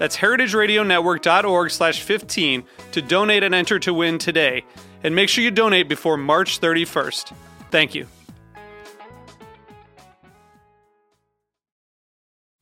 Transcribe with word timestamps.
That's 0.00 0.16
heritageradionetwork.org 0.16 1.70
slash 1.70 2.00
15 2.00 2.64
to 2.92 3.02
donate 3.02 3.42
and 3.42 3.54
enter 3.54 3.78
to 3.80 3.92
win 3.92 4.16
today. 4.16 4.64
And 5.04 5.14
make 5.14 5.28
sure 5.28 5.44
you 5.44 5.50
donate 5.50 5.90
before 5.90 6.16
March 6.16 6.58
31st. 6.58 7.34
Thank 7.70 7.94
you. 7.94 8.06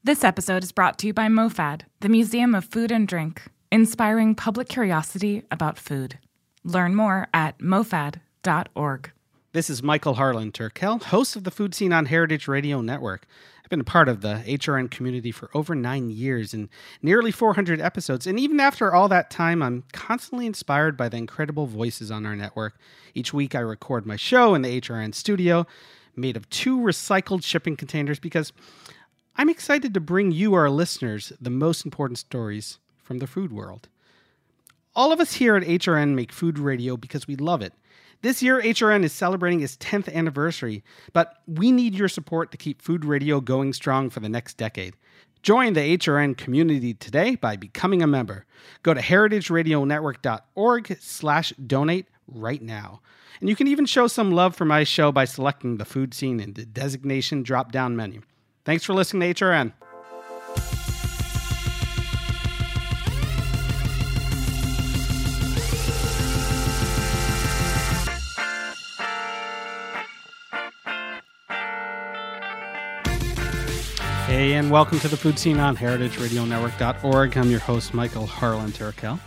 This 0.02 0.24
episode 0.24 0.64
is 0.64 0.72
brought 0.72 0.98
to 0.98 1.06
you 1.06 1.14
by 1.14 1.28
MoFad, 1.28 1.82
the 2.00 2.08
Museum 2.08 2.56
of 2.56 2.64
Food 2.64 2.90
and 2.90 3.06
Drink, 3.06 3.42
inspiring 3.70 4.34
public 4.34 4.68
curiosity 4.68 5.44
about 5.52 5.78
food. 5.78 6.18
Learn 6.64 6.96
more 6.96 7.28
at 7.32 7.56
mofad.org. 7.58 9.12
This 9.52 9.70
is 9.70 9.82
Michael 9.82 10.14
Harlan 10.14 10.50
Turkel, 10.50 11.02
host 11.04 11.36
of 11.36 11.44
the 11.44 11.52
Food 11.52 11.72
Seen 11.72 11.92
on 11.92 12.06
Heritage 12.06 12.48
Radio 12.48 12.80
Network. 12.80 13.26
I've 13.68 13.70
been 13.70 13.80
a 13.80 13.84
part 13.84 14.08
of 14.08 14.22
the 14.22 14.42
HRN 14.46 14.90
community 14.90 15.30
for 15.30 15.50
over 15.52 15.74
nine 15.74 16.08
years 16.08 16.54
and 16.54 16.70
nearly 17.02 17.30
400 17.30 17.82
episodes. 17.82 18.26
And 18.26 18.40
even 18.40 18.60
after 18.60 18.94
all 18.94 19.08
that 19.08 19.28
time, 19.28 19.62
I'm 19.62 19.84
constantly 19.92 20.46
inspired 20.46 20.96
by 20.96 21.10
the 21.10 21.18
incredible 21.18 21.66
voices 21.66 22.10
on 22.10 22.24
our 22.24 22.34
network. 22.34 22.78
Each 23.12 23.34
week, 23.34 23.54
I 23.54 23.58
record 23.58 24.06
my 24.06 24.16
show 24.16 24.54
in 24.54 24.62
the 24.62 24.80
HRN 24.80 25.14
studio, 25.14 25.66
made 26.16 26.34
of 26.34 26.48
two 26.48 26.78
recycled 26.78 27.44
shipping 27.44 27.76
containers, 27.76 28.18
because 28.18 28.54
I'm 29.36 29.50
excited 29.50 29.92
to 29.92 30.00
bring 30.00 30.32
you, 30.32 30.54
our 30.54 30.70
listeners, 30.70 31.34
the 31.38 31.50
most 31.50 31.84
important 31.84 32.16
stories 32.16 32.78
from 33.02 33.18
the 33.18 33.26
food 33.26 33.52
world. 33.52 33.88
All 34.96 35.12
of 35.12 35.20
us 35.20 35.34
here 35.34 35.56
at 35.56 35.62
HRN 35.62 36.14
make 36.14 36.32
food 36.32 36.58
radio 36.58 36.96
because 36.96 37.26
we 37.26 37.36
love 37.36 37.60
it. 37.60 37.74
This 38.20 38.42
year, 38.42 38.60
HRN 38.60 39.04
is 39.04 39.12
celebrating 39.12 39.60
its 39.60 39.76
10th 39.76 40.12
anniversary, 40.12 40.82
but 41.12 41.34
we 41.46 41.70
need 41.70 41.94
your 41.94 42.08
support 42.08 42.50
to 42.50 42.56
keep 42.56 42.82
food 42.82 43.04
radio 43.04 43.40
going 43.40 43.72
strong 43.72 44.10
for 44.10 44.18
the 44.18 44.28
next 44.28 44.56
decade. 44.56 44.96
Join 45.42 45.74
the 45.74 45.96
HRN 45.96 46.36
community 46.36 46.94
today 46.94 47.36
by 47.36 47.54
becoming 47.54 48.02
a 48.02 48.08
member. 48.08 48.44
Go 48.82 48.92
to 48.92 49.00
heritageradionetwork.org 49.00 50.98
slash 51.00 51.52
donate 51.64 52.06
right 52.26 52.60
now. 52.60 53.00
And 53.38 53.48
you 53.48 53.54
can 53.54 53.68
even 53.68 53.86
show 53.86 54.08
some 54.08 54.32
love 54.32 54.56
for 54.56 54.64
my 54.64 54.82
show 54.82 55.12
by 55.12 55.24
selecting 55.24 55.76
the 55.76 55.84
food 55.84 56.12
seen 56.12 56.40
in 56.40 56.54
the 56.54 56.66
designation 56.66 57.44
drop-down 57.44 57.94
menu. 57.94 58.22
Thanks 58.64 58.82
for 58.82 58.94
listening 58.94 59.32
to 59.32 59.44
HRN. 59.44 59.72
Hey, 74.28 74.52
and 74.52 74.70
welcome 74.70 75.00
to 75.00 75.08
the 75.08 75.16
food 75.16 75.38
seen 75.38 75.58
on 75.58 75.74
heritageradionetwork.org. 75.74 77.38
I'm 77.38 77.50
your 77.50 77.60
host, 77.60 77.94
Michael 77.94 78.26
Harlan 78.26 78.72
Turkel. 78.72 79.18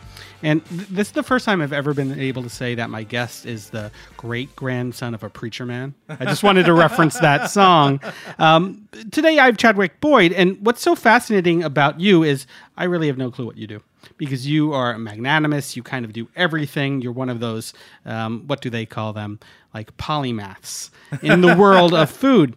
And 0.43 0.63
th- 0.67 0.87
this 0.89 1.07
is 1.07 1.13
the 1.13 1.23
first 1.23 1.43
time 1.43 1.59
I've 1.59 1.73
ever 1.73 1.95
been 1.95 2.19
able 2.19 2.43
to 2.43 2.49
say 2.49 2.75
that 2.75 2.91
my 2.91 3.01
guest 3.01 3.47
is 3.47 3.71
the 3.71 3.91
great 4.15 4.55
grandson 4.55 5.15
of 5.15 5.23
a 5.23 5.29
preacher 5.31 5.65
man. 5.65 5.95
I 6.07 6.25
just 6.25 6.43
wanted 6.43 6.67
to 6.67 6.73
reference 6.73 7.17
that 7.19 7.49
song. 7.49 7.99
Um, 8.37 8.87
today 9.11 9.39
I 9.39 9.47
have 9.47 9.57
Chadwick 9.57 9.99
Boyd, 10.01 10.33
and 10.33 10.63
what's 10.63 10.83
so 10.83 10.93
fascinating 10.93 11.63
about 11.63 11.99
you 11.99 12.21
is 12.21 12.45
I 12.77 12.83
really 12.83 13.07
have 13.07 13.17
no 13.17 13.31
clue 13.31 13.47
what 13.47 13.57
you 13.57 13.65
do 13.65 13.81
because 14.17 14.45
you 14.45 14.71
are 14.71 14.95
magnanimous. 14.99 15.75
You 15.75 15.81
kind 15.81 16.05
of 16.05 16.13
do 16.13 16.27
everything. 16.35 17.01
You're 17.01 17.11
one 17.11 17.29
of 17.29 17.39
those, 17.39 17.73
um, 18.05 18.43
what 18.45 18.61
do 18.61 18.69
they 18.69 18.85
call 18.85 19.13
them? 19.13 19.39
Like 19.73 19.97
polymaths 19.97 20.91
in 21.23 21.41
the 21.41 21.55
world 21.55 21.95
of 21.95 22.11
food. 22.11 22.55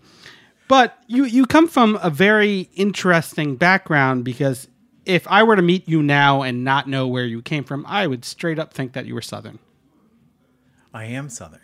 But 0.68 0.96
you 1.06 1.24
you 1.24 1.46
come 1.46 1.68
from 1.68 1.98
a 2.02 2.10
very 2.10 2.70
interesting 2.74 3.56
background 3.56 4.24
because 4.24 4.68
if 5.04 5.26
I 5.28 5.42
were 5.42 5.56
to 5.56 5.62
meet 5.62 5.86
you 5.88 6.02
now 6.02 6.42
and 6.42 6.64
not 6.64 6.88
know 6.88 7.06
where 7.06 7.26
you 7.26 7.42
came 7.42 7.64
from, 7.64 7.84
I 7.86 8.06
would 8.06 8.24
straight 8.24 8.58
up 8.58 8.72
think 8.72 8.94
that 8.94 9.04
you 9.06 9.14
were 9.14 9.20
Southern. 9.22 9.58
I 10.94 11.04
am 11.06 11.28
Southern. 11.28 11.60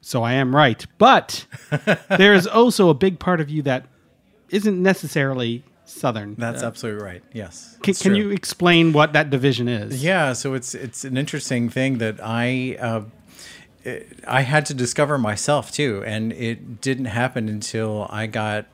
So 0.00 0.22
I 0.22 0.32
am 0.34 0.54
right. 0.54 0.84
But 0.98 1.46
there 2.08 2.34
is 2.34 2.46
also 2.46 2.88
a 2.88 2.94
big 2.94 3.18
part 3.18 3.40
of 3.40 3.48
you 3.48 3.62
that 3.62 3.86
isn't 4.50 4.82
necessarily 4.82 5.62
Southern. 5.84 6.34
That's 6.34 6.62
Uh, 6.62 6.66
absolutely 6.66 7.02
right. 7.02 7.22
Yes. 7.32 7.76
Can, 7.82 7.94
can 7.94 8.14
you 8.14 8.30
explain 8.30 8.92
what 8.92 9.12
that 9.12 9.30
division 9.30 9.68
is? 9.68 10.02
Yeah. 10.02 10.32
So 10.32 10.54
it's 10.54 10.74
it's 10.74 11.04
an 11.04 11.16
interesting 11.16 11.68
thing 11.68 11.98
that 11.98 12.16
I. 12.22 12.76
Uh, 12.80 13.02
it- 13.84 14.20
I 14.26 14.42
had 14.42 14.66
to 14.66 14.74
discover 14.74 15.18
myself 15.18 15.70
too, 15.70 16.02
and 16.06 16.32
it 16.32 16.80
didn't 16.80 17.06
happen 17.06 17.48
until 17.48 18.06
I 18.10 18.26
got 18.26 18.66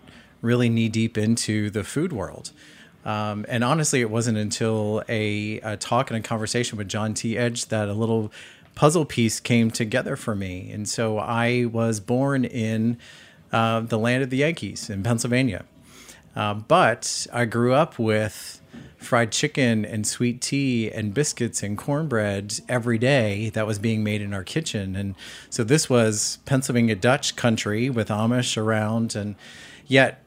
really 0.43 0.69
knee 0.69 0.89
deep 0.89 1.19
into 1.19 1.71
the 1.71 1.85
food 1.85 2.13
world. 2.13 2.53
Um, 3.05 3.47
and 3.49 3.65
honestly, 3.65 4.01
it 4.01 4.11
wasn't 4.11 4.39
until 4.39 5.03
a, 5.09 5.61
a 5.61 5.77
talk 5.77 6.11
and 6.11 6.19
a 6.19 6.27
conversation 6.27 6.77
with 6.77 6.89
John 6.89 7.15
T. 7.15 7.37
Edge 7.37 7.67
that 7.67 7.89
a 7.89 7.95
little 7.95 8.31
puzzle 8.75 9.05
piece 9.05 9.41
came 9.41 9.71
together 9.71 10.17
for 10.17 10.35
me. 10.35 10.71
And 10.71 10.89
so 10.89 11.19
I 11.19 11.67
was 11.67 12.01
born 12.01 12.45
in 12.45 12.99
uh, 13.53 13.81
the 13.81 13.99
land 13.99 14.23
of 14.23 14.31
the 14.31 14.39
Yankees 14.39 14.89
in 14.89 15.03
Pennsylvania. 15.03 15.65
Uh, 16.35 16.55
but 16.55 17.27
I 17.33 17.45
grew 17.45 17.75
up 17.75 17.99
with 17.99 18.61
fried 18.97 19.33
chicken 19.33 19.85
and 19.85 20.07
sweet 20.07 20.41
tea 20.41 20.91
and 20.91 21.15
biscuits 21.15 21.63
and 21.63 21.77
cornbread 21.77 22.61
every 22.69 22.99
day 22.99 23.49
that 23.51 23.67
was 23.67 23.79
being 23.79 24.05
made 24.05 24.21
in 24.21 24.35
our 24.35 24.45
kitchen. 24.45 24.95
And 24.95 25.15
so 25.49 25.65
this 25.65 25.89
was 25.89 26.39
Pennsylvania 26.45 26.97
Dutch 26.97 27.35
country 27.35 27.89
with 27.89 28.09
Amish 28.09 28.57
around. 28.57 29.17
And 29.17 29.37
yet 29.87 30.23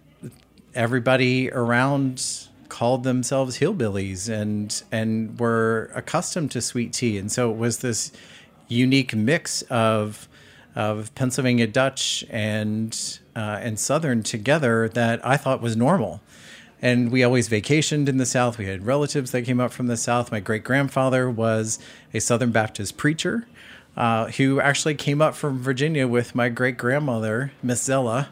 everybody 0.73 1.51
around 1.51 2.47
called 2.69 3.03
themselves 3.03 3.59
hillbillies 3.59 4.27
and 4.27 4.81
and 4.91 5.39
were 5.39 5.91
accustomed 5.93 6.49
to 6.51 6.61
sweet 6.61 6.91
tea. 6.91 7.19
And 7.19 7.31
so 7.31 7.51
it 7.51 7.57
was 7.57 7.79
this 7.79 8.11
unique 8.67 9.15
mix 9.15 9.61
of 9.63 10.27
of 10.75 11.13
Pennsylvania 11.13 11.67
Dutch 11.67 12.25
and 12.31 13.19
uh, 13.35 13.59
and 13.61 13.79
Southern 13.79 14.23
together 14.23 14.89
that 14.89 15.25
I 15.25 15.37
thought 15.37 15.61
was 15.61 15.75
normal. 15.75 16.21
And 16.81 17.11
we 17.11 17.23
always 17.23 17.47
vacationed 17.47 18.09
in 18.09 18.17
the 18.17 18.25
South. 18.25 18.57
We 18.57 18.65
had 18.65 18.85
relatives 18.85 19.31
that 19.31 19.43
came 19.43 19.59
up 19.59 19.71
from 19.71 19.87
the 19.87 19.95
South. 19.95 20.31
My 20.31 20.41
great 20.41 20.63
grandfather 20.63 21.29
was 21.29 21.79
a 22.13 22.19
Southern 22.19 22.51
Baptist 22.51 22.97
preacher 22.97 23.47
uh, 23.95 24.27
who 24.31 24.59
actually 24.59 24.95
came 24.95 25.21
up 25.21 25.35
from 25.35 25.59
Virginia 25.59 26.07
with 26.07 26.35
my 26.35 26.49
great 26.49 26.77
grandmother, 26.77 27.51
Miss 27.61 27.83
Zella. 27.83 28.29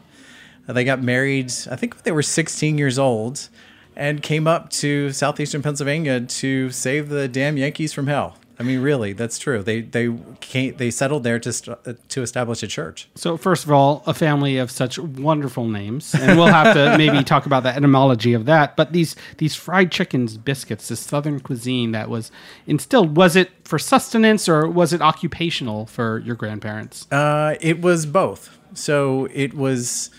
They 0.66 0.84
got 0.84 1.02
married, 1.02 1.52
I 1.70 1.76
think 1.76 1.94
when 1.94 2.02
they 2.04 2.12
were 2.12 2.22
16 2.22 2.78
years 2.78 2.98
old, 2.98 3.48
and 3.96 4.22
came 4.22 4.46
up 4.46 4.70
to 4.70 5.12
southeastern 5.12 5.62
Pennsylvania 5.62 6.20
to 6.20 6.70
save 6.70 7.08
the 7.08 7.28
damn 7.28 7.56
Yankees 7.56 7.92
from 7.92 8.06
hell. 8.06 8.36
I 8.62 8.64
mean, 8.64 8.80
really, 8.80 9.12
that's 9.12 9.40
true. 9.40 9.60
They 9.60 9.80
they 9.80 10.16
came, 10.38 10.76
they 10.76 10.92
settled 10.92 11.24
there 11.24 11.40
to 11.40 11.52
st- 11.52 12.08
to 12.10 12.22
establish 12.22 12.62
a 12.62 12.68
church. 12.68 13.08
So 13.16 13.36
first 13.36 13.64
of 13.64 13.72
all, 13.72 14.04
a 14.06 14.14
family 14.14 14.56
of 14.58 14.70
such 14.70 15.00
wonderful 15.00 15.66
names, 15.66 16.14
and 16.14 16.38
we'll 16.38 16.46
have 16.46 16.74
to 16.74 16.94
maybe 16.96 17.24
talk 17.24 17.44
about 17.44 17.64
the 17.64 17.70
etymology 17.70 18.34
of 18.34 18.44
that. 18.44 18.76
But 18.76 18.92
these 18.92 19.16
these 19.38 19.56
fried 19.56 19.90
chickens, 19.90 20.36
biscuits, 20.36 20.86
this 20.86 21.00
Southern 21.00 21.40
cuisine 21.40 21.90
that 21.90 22.08
was 22.08 22.30
instilled, 22.64 23.16
was 23.16 23.34
it 23.34 23.50
for 23.64 23.80
sustenance 23.80 24.48
or 24.48 24.68
was 24.68 24.92
it 24.92 25.02
occupational 25.02 25.86
for 25.86 26.20
your 26.20 26.36
grandparents? 26.36 27.10
Uh, 27.10 27.56
it 27.60 27.80
was 27.80 28.06
both. 28.06 28.56
So 28.74 29.26
it 29.32 29.54
was 29.54 30.10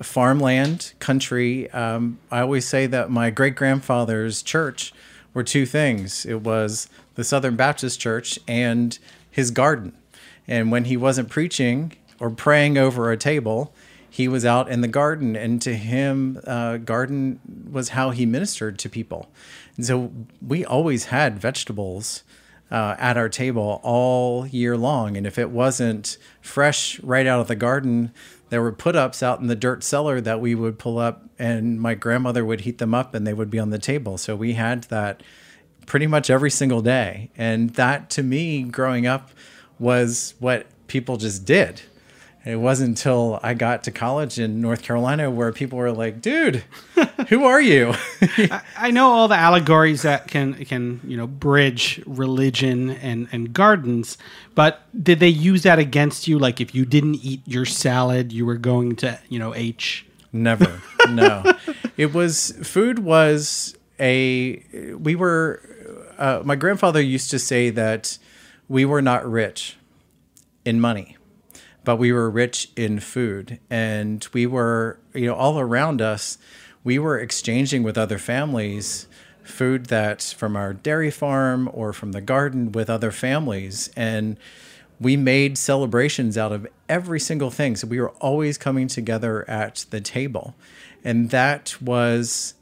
farmland, 0.00 0.92
country. 1.00 1.68
Um, 1.72 2.20
I 2.30 2.42
always 2.42 2.64
say 2.64 2.86
that 2.86 3.10
my 3.10 3.30
great 3.30 3.56
grandfather's 3.56 4.40
church 4.40 4.92
were 5.34 5.42
two 5.42 5.66
things. 5.66 6.24
It 6.24 6.42
was 6.42 6.88
the 7.18 7.24
Southern 7.24 7.56
Baptist 7.56 7.98
Church 7.98 8.38
and 8.46 8.96
his 9.28 9.50
garden. 9.50 9.92
And 10.46 10.70
when 10.70 10.84
he 10.84 10.96
wasn't 10.96 11.28
preaching 11.28 11.94
or 12.20 12.30
praying 12.30 12.78
over 12.78 13.10
a 13.10 13.16
table, 13.16 13.74
he 14.08 14.28
was 14.28 14.44
out 14.44 14.70
in 14.70 14.82
the 14.82 14.88
garden. 14.88 15.34
And 15.34 15.60
to 15.62 15.74
him, 15.74 16.40
uh, 16.46 16.76
garden 16.76 17.40
was 17.72 17.88
how 17.88 18.10
he 18.10 18.24
ministered 18.24 18.78
to 18.78 18.88
people. 18.88 19.28
And 19.76 19.84
so 19.84 20.12
we 20.40 20.64
always 20.64 21.06
had 21.06 21.40
vegetables 21.40 22.22
uh, 22.70 22.94
at 23.00 23.16
our 23.16 23.28
table 23.28 23.80
all 23.82 24.46
year 24.46 24.76
long. 24.76 25.16
And 25.16 25.26
if 25.26 25.40
it 25.40 25.50
wasn't 25.50 26.18
fresh 26.40 27.00
right 27.00 27.26
out 27.26 27.40
of 27.40 27.48
the 27.48 27.56
garden, 27.56 28.12
there 28.50 28.62
were 28.62 28.70
put 28.70 28.94
ups 28.94 29.24
out 29.24 29.40
in 29.40 29.48
the 29.48 29.56
dirt 29.56 29.82
cellar 29.82 30.20
that 30.20 30.40
we 30.40 30.54
would 30.54 30.78
pull 30.78 31.00
up, 31.00 31.24
and 31.36 31.80
my 31.80 31.94
grandmother 31.94 32.44
would 32.44 32.60
heat 32.60 32.78
them 32.78 32.94
up 32.94 33.12
and 33.12 33.26
they 33.26 33.34
would 33.34 33.50
be 33.50 33.58
on 33.58 33.70
the 33.70 33.78
table. 33.80 34.18
So 34.18 34.36
we 34.36 34.52
had 34.52 34.84
that 34.84 35.24
pretty 35.88 36.06
much 36.06 36.30
every 36.30 36.50
single 36.50 36.82
day. 36.82 37.30
And 37.36 37.70
that 37.70 38.10
to 38.10 38.22
me, 38.22 38.62
growing 38.62 39.06
up, 39.06 39.30
was 39.78 40.34
what 40.38 40.66
people 40.86 41.16
just 41.16 41.44
did. 41.44 41.82
It 42.44 42.56
wasn't 42.56 42.90
until 42.90 43.40
I 43.42 43.54
got 43.54 43.84
to 43.84 43.90
college 43.90 44.38
in 44.38 44.60
North 44.60 44.82
Carolina 44.82 45.30
where 45.30 45.52
people 45.52 45.76
were 45.76 45.92
like, 45.92 46.22
"Dude, 46.22 46.62
who 47.28 47.44
are 47.44 47.60
you?" 47.60 47.94
I, 48.22 48.62
I 48.76 48.90
know 48.90 49.10
all 49.10 49.28
the 49.28 49.36
allegories 49.36 50.02
that 50.02 50.28
can 50.28 50.54
can 50.64 51.00
you 51.04 51.16
know 51.16 51.26
bridge 51.26 52.00
religion 52.06 52.90
and 52.90 53.28
and 53.32 53.52
gardens, 53.52 54.16
but 54.54 54.86
did 55.02 55.20
they 55.20 55.28
use 55.28 55.64
that 55.64 55.78
against 55.78 56.28
you? 56.28 56.38
Like 56.38 56.60
if 56.60 56.74
you 56.74 56.86
didn't 56.86 57.16
eat 57.16 57.42
your 57.44 57.66
salad, 57.66 58.32
you 58.32 58.46
were 58.46 58.56
going 58.56 58.96
to 58.96 59.18
you 59.28 59.38
know 59.38 59.54
H. 59.54 60.06
Never. 60.32 60.80
No. 61.10 61.42
it 61.96 62.14
was 62.14 62.52
food 62.62 63.00
was 63.00 63.76
a 64.00 64.62
we 64.96 65.16
were 65.16 65.60
uh, 66.18 66.42
my 66.44 66.56
grandfather 66.56 67.00
used 67.00 67.30
to 67.30 67.38
say 67.38 67.70
that 67.70 68.18
we 68.68 68.84
were 68.84 69.02
not 69.02 69.28
rich 69.28 69.76
in 70.64 70.80
money 70.80 71.16
but 71.88 71.96
we 71.96 72.12
were 72.12 72.28
rich 72.28 72.70
in 72.76 73.00
food. 73.00 73.58
And 73.70 74.28
we 74.34 74.44
were 74.46 74.98
you 75.14 75.24
know 75.24 75.34
all 75.34 75.58
around 75.58 76.02
us 76.02 76.36
we 76.84 76.98
were 76.98 77.18
exchanging 77.18 77.82
with 77.82 77.98
other 77.98 78.18
families 78.18 79.08
food 79.42 79.86
that 79.86 80.22
from 80.36 80.54
our 80.54 80.74
dairy 80.74 81.10
farm 81.10 81.68
or 81.72 81.94
from 81.94 82.12
the 82.12 82.20
garden 82.20 82.72
with 82.72 82.90
other 82.90 83.10
families. 83.10 83.88
And 83.96 84.36
we 85.00 85.16
made 85.16 85.56
celebrations 85.56 86.36
out 86.36 86.52
of 86.52 86.66
every 86.88 87.20
single 87.20 87.50
thing. 87.50 87.74
So 87.74 87.86
we 87.86 88.00
were 88.00 88.10
always 88.20 88.58
coming 88.58 88.88
together 88.88 89.48
at 89.48 89.86
the 89.88 90.02
table. 90.02 90.54
And 91.02 91.30
that 91.30 91.80
was 91.80 92.52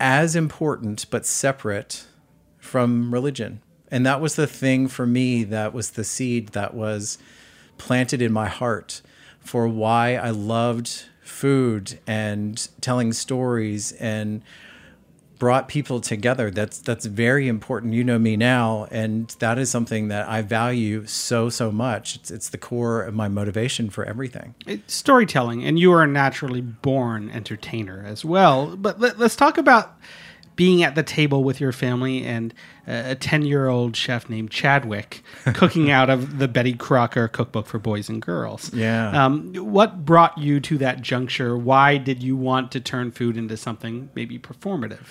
as 0.00 0.34
important 0.34 1.04
but 1.10 1.26
separate 1.26 2.06
from 2.72 3.12
religion 3.12 3.60
and 3.92 4.06
that 4.06 4.22
was 4.22 4.36
the 4.36 4.46
thing 4.46 4.88
for 4.88 5.06
me 5.06 5.44
that 5.44 5.74
was 5.74 5.90
the 5.90 6.02
seed 6.02 6.48
that 6.48 6.72
was 6.72 7.18
planted 7.76 8.22
in 8.22 8.32
my 8.32 8.48
heart 8.48 9.02
for 9.38 9.68
why 9.68 10.14
I 10.14 10.30
loved 10.30 11.04
food 11.20 11.98
and 12.06 12.68
telling 12.80 13.12
stories 13.12 13.92
and 13.92 14.42
brought 15.38 15.66
people 15.66 16.00
together. 16.00 16.50
That's 16.50 16.78
that's 16.78 17.04
very 17.04 17.48
important. 17.48 17.94
You 17.94 18.04
know 18.04 18.18
me 18.18 18.36
now, 18.36 18.86
and 18.92 19.28
that 19.40 19.58
is 19.58 19.70
something 19.70 20.08
that 20.08 20.28
I 20.28 20.40
value 20.40 21.04
so 21.06 21.50
so 21.50 21.72
much. 21.72 22.16
It's 22.16 22.30
it's 22.30 22.48
the 22.48 22.58
core 22.58 23.02
of 23.02 23.12
my 23.12 23.28
motivation 23.28 23.90
for 23.90 24.04
everything. 24.04 24.54
It's 24.66 24.94
storytelling, 24.94 25.64
and 25.64 25.78
you 25.78 25.92
are 25.92 26.02
a 26.02 26.06
naturally 26.06 26.60
born 26.60 27.28
entertainer 27.28 28.04
as 28.06 28.24
well. 28.24 28.76
But 28.76 29.00
let, 29.00 29.20
us 29.20 29.34
talk 29.34 29.58
about 29.58 29.98
being 30.56 30.82
at 30.82 30.94
the 30.94 31.02
table 31.02 31.42
with 31.44 31.60
your 31.60 31.72
family 31.72 32.24
and 32.24 32.52
a 32.86 33.14
10 33.14 33.42
year 33.42 33.68
old 33.68 33.96
chef 33.96 34.28
named 34.28 34.50
Chadwick 34.50 35.22
cooking 35.54 35.90
out 35.90 36.10
of 36.10 36.38
the 36.38 36.48
Betty 36.48 36.74
Crocker 36.74 37.28
cookbook 37.28 37.66
for 37.66 37.78
boys 37.78 38.08
and 38.08 38.20
girls. 38.20 38.72
Yeah. 38.72 39.24
Um, 39.24 39.54
what 39.54 40.04
brought 40.04 40.36
you 40.38 40.60
to 40.60 40.78
that 40.78 41.00
juncture? 41.00 41.56
Why 41.56 41.96
did 41.96 42.22
you 42.22 42.36
want 42.36 42.72
to 42.72 42.80
turn 42.80 43.10
food 43.10 43.36
into 43.36 43.56
something 43.56 44.10
maybe 44.14 44.38
performative? 44.38 45.06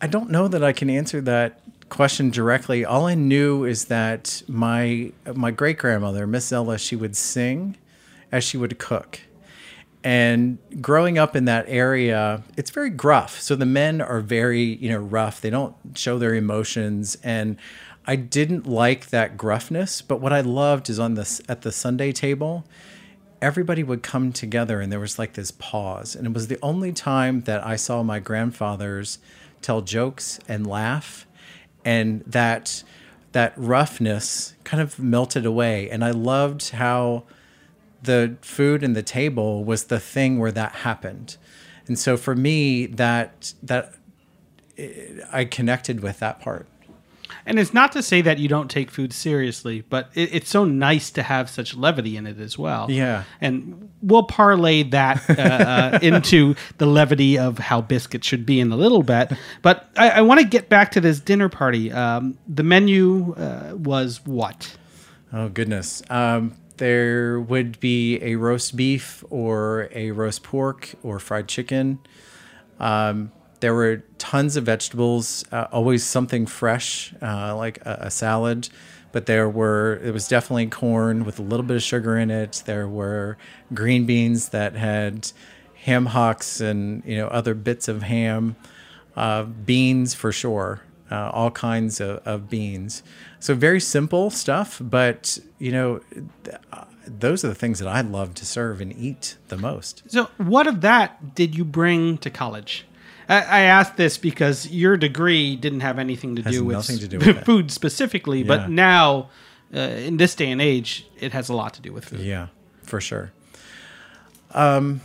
I 0.00 0.06
don't 0.06 0.30
know 0.30 0.48
that 0.48 0.62
I 0.62 0.72
can 0.72 0.90
answer 0.90 1.20
that 1.22 1.60
question 1.88 2.30
directly. 2.30 2.84
All 2.84 3.06
I 3.06 3.14
knew 3.14 3.64
is 3.64 3.86
that 3.86 4.42
my 4.48 5.12
my 5.34 5.50
great 5.50 5.78
grandmother, 5.78 6.26
Miss 6.26 6.50
Ella, 6.52 6.78
she 6.78 6.96
would 6.96 7.16
sing 7.16 7.76
as 8.32 8.44
she 8.44 8.56
would 8.56 8.78
cook. 8.78 9.20
And 10.04 10.58
growing 10.82 11.16
up 11.16 11.34
in 11.34 11.46
that 11.46 11.64
area, 11.66 12.42
it's 12.58 12.70
very 12.70 12.90
gruff. 12.90 13.40
So 13.40 13.56
the 13.56 13.64
men 13.64 14.02
are 14.02 14.20
very, 14.20 14.62
you 14.62 14.90
know, 14.90 14.98
rough. 14.98 15.40
They 15.40 15.48
don't 15.48 15.74
show 15.94 16.18
their 16.18 16.34
emotions. 16.34 17.16
And 17.24 17.56
I 18.06 18.16
didn't 18.16 18.66
like 18.66 19.08
that 19.08 19.38
gruffness. 19.38 20.02
But 20.02 20.20
what 20.20 20.30
I 20.30 20.42
loved 20.42 20.90
is 20.90 20.98
on 20.98 21.14
this 21.14 21.40
at 21.48 21.62
the 21.62 21.72
Sunday 21.72 22.12
table, 22.12 22.66
everybody 23.40 23.82
would 23.82 24.02
come 24.02 24.30
together 24.30 24.82
and 24.82 24.92
there 24.92 25.00
was 25.00 25.18
like 25.18 25.32
this 25.32 25.50
pause. 25.50 26.14
And 26.14 26.26
it 26.26 26.34
was 26.34 26.48
the 26.48 26.58
only 26.62 26.92
time 26.92 27.40
that 27.42 27.66
I 27.66 27.76
saw 27.76 28.02
my 28.02 28.18
grandfathers 28.18 29.18
tell 29.62 29.80
jokes 29.80 30.38
and 30.46 30.66
laugh. 30.66 31.26
And 31.82 32.22
that 32.26 32.84
that 33.32 33.54
roughness 33.56 34.54
kind 34.64 34.82
of 34.82 34.98
melted 34.98 35.44
away. 35.46 35.90
And 35.90 36.04
I 36.04 36.12
loved 36.12 36.70
how 36.70 37.24
the 38.04 38.36
food 38.40 38.82
and 38.82 38.94
the 38.94 39.02
table 39.02 39.64
was 39.64 39.84
the 39.84 40.00
thing 40.00 40.38
where 40.38 40.52
that 40.52 40.72
happened. 40.72 41.36
And 41.86 41.98
so 41.98 42.16
for 42.16 42.34
me, 42.34 42.86
that 42.86 43.54
that 43.62 43.94
I 45.32 45.44
connected 45.44 46.00
with 46.00 46.18
that 46.20 46.40
part. 46.40 46.66
And 47.46 47.58
it's 47.58 47.74
not 47.74 47.92
to 47.92 48.02
say 48.02 48.22
that 48.22 48.38
you 48.38 48.48
don't 48.48 48.70
take 48.70 48.90
food 48.90 49.12
seriously, 49.12 49.82
but 49.82 50.10
it, 50.14 50.34
it's 50.34 50.48
so 50.48 50.64
nice 50.64 51.10
to 51.10 51.22
have 51.22 51.50
such 51.50 51.74
levity 51.74 52.16
in 52.16 52.26
it 52.26 52.40
as 52.40 52.56
well. 52.58 52.90
Yeah. 52.90 53.24
And 53.40 53.90
we'll 54.00 54.22
parlay 54.22 54.82
that 54.84 55.22
uh, 55.28 55.42
uh, 55.42 55.98
into 56.00 56.54
the 56.78 56.86
levity 56.86 57.38
of 57.38 57.58
how 57.58 57.82
biscuits 57.82 58.26
should 58.26 58.46
be 58.46 58.60
in 58.60 58.72
a 58.72 58.76
little 58.76 59.02
bit. 59.02 59.32
But 59.60 59.90
I, 59.96 60.10
I 60.10 60.20
want 60.22 60.40
to 60.40 60.46
get 60.46 60.68
back 60.68 60.92
to 60.92 61.00
this 61.00 61.20
dinner 61.20 61.50
party. 61.50 61.92
Um, 61.92 62.38
the 62.48 62.62
menu 62.62 63.34
uh, 63.34 63.74
was 63.76 64.24
what? 64.24 64.76
Oh, 65.32 65.48
goodness. 65.48 66.02
Um, 66.08 66.54
there 66.76 67.40
would 67.40 67.78
be 67.80 68.22
a 68.22 68.36
roast 68.36 68.76
beef 68.76 69.24
or 69.30 69.88
a 69.92 70.10
roast 70.10 70.42
pork 70.42 70.90
or 71.02 71.18
fried 71.18 71.48
chicken. 71.48 71.98
Um, 72.80 73.32
there 73.60 73.74
were 73.74 74.02
tons 74.18 74.56
of 74.56 74.64
vegetables, 74.64 75.44
uh, 75.52 75.68
always 75.72 76.04
something 76.04 76.46
fresh, 76.46 77.14
uh, 77.22 77.56
like 77.56 77.78
a, 77.86 77.98
a, 78.02 78.10
salad. 78.10 78.68
But 79.12 79.26
there 79.26 79.48
were, 79.48 80.00
it 80.04 80.12
was 80.12 80.28
definitely 80.28 80.66
corn 80.66 81.24
with 81.24 81.38
a 81.38 81.42
little 81.42 81.64
bit 81.64 81.76
of 81.76 81.82
sugar 81.82 82.18
in 82.18 82.30
it. 82.30 82.62
There 82.66 82.88
were 82.88 83.38
green 83.72 84.06
beans 84.06 84.50
that 84.50 84.74
had 84.74 85.30
ham 85.84 86.06
hocks 86.06 86.60
and, 86.60 87.02
you 87.06 87.16
know, 87.16 87.28
other 87.28 87.54
bits 87.54 87.88
of 87.88 88.02
ham, 88.02 88.56
uh, 89.16 89.44
beans 89.44 90.14
for 90.14 90.32
sure, 90.32 90.82
uh, 91.10 91.30
all 91.32 91.50
kinds 91.50 92.00
of, 92.00 92.18
of 92.26 92.50
beans. 92.50 93.02
So 93.44 93.54
very 93.54 93.78
simple 93.78 94.30
stuff, 94.30 94.80
but 94.82 95.38
you 95.58 95.70
know, 95.70 96.00
those 97.06 97.44
are 97.44 97.48
the 97.48 97.54
things 97.54 97.78
that 97.78 97.88
I 97.88 98.00
love 98.00 98.32
to 98.36 98.46
serve 98.46 98.80
and 98.80 98.90
eat 98.96 99.36
the 99.48 99.58
most. 99.58 100.02
So, 100.06 100.30
what 100.38 100.66
of 100.66 100.80
that 100.80 101.34
did 101.34 101.54
you 101.54 101.62
bring 101.62 102.16
to 102.18 102.30
college? 102.30 102.86
I, 103.28 103.42
I 103.42 103.60
asked 103.64 103.98
this 103.98 104.16
because 104.16 104.70
your 104.70 104.96
degree 104.96 105.56
didn't 105.56 105.80
have 105.80 105.98
anything 105.98 106.36
to 106.36 106.42
do 106.42 106.64
with, 106.64 106.86
to 106.86 107.06
do 107.06 107.18
with 107.18 107.44
food 107.50 107.70
specifically, 107.70 108.38
Yeah. 108.38 108.48
but 108.48 108.70
now, 108.70 109.28
uh, 109.74 109.78
in 109.78 110.16
this 110.16 110.34
day 110.34 110.50
and 110.50 110.62
age, 110.62 111.06
it 111.20 111.32
has 111.32 111.50
a 111.50 111.54
lot 111.54 111.74
to 111.74 111.82
do 111.82 111.92
with 111.92 112.06
food. 112.06 112.20
Yeah, 112.20 112.46
for 112.82 112.98
sure. 112.98 113.30
Um, 114.52 115.02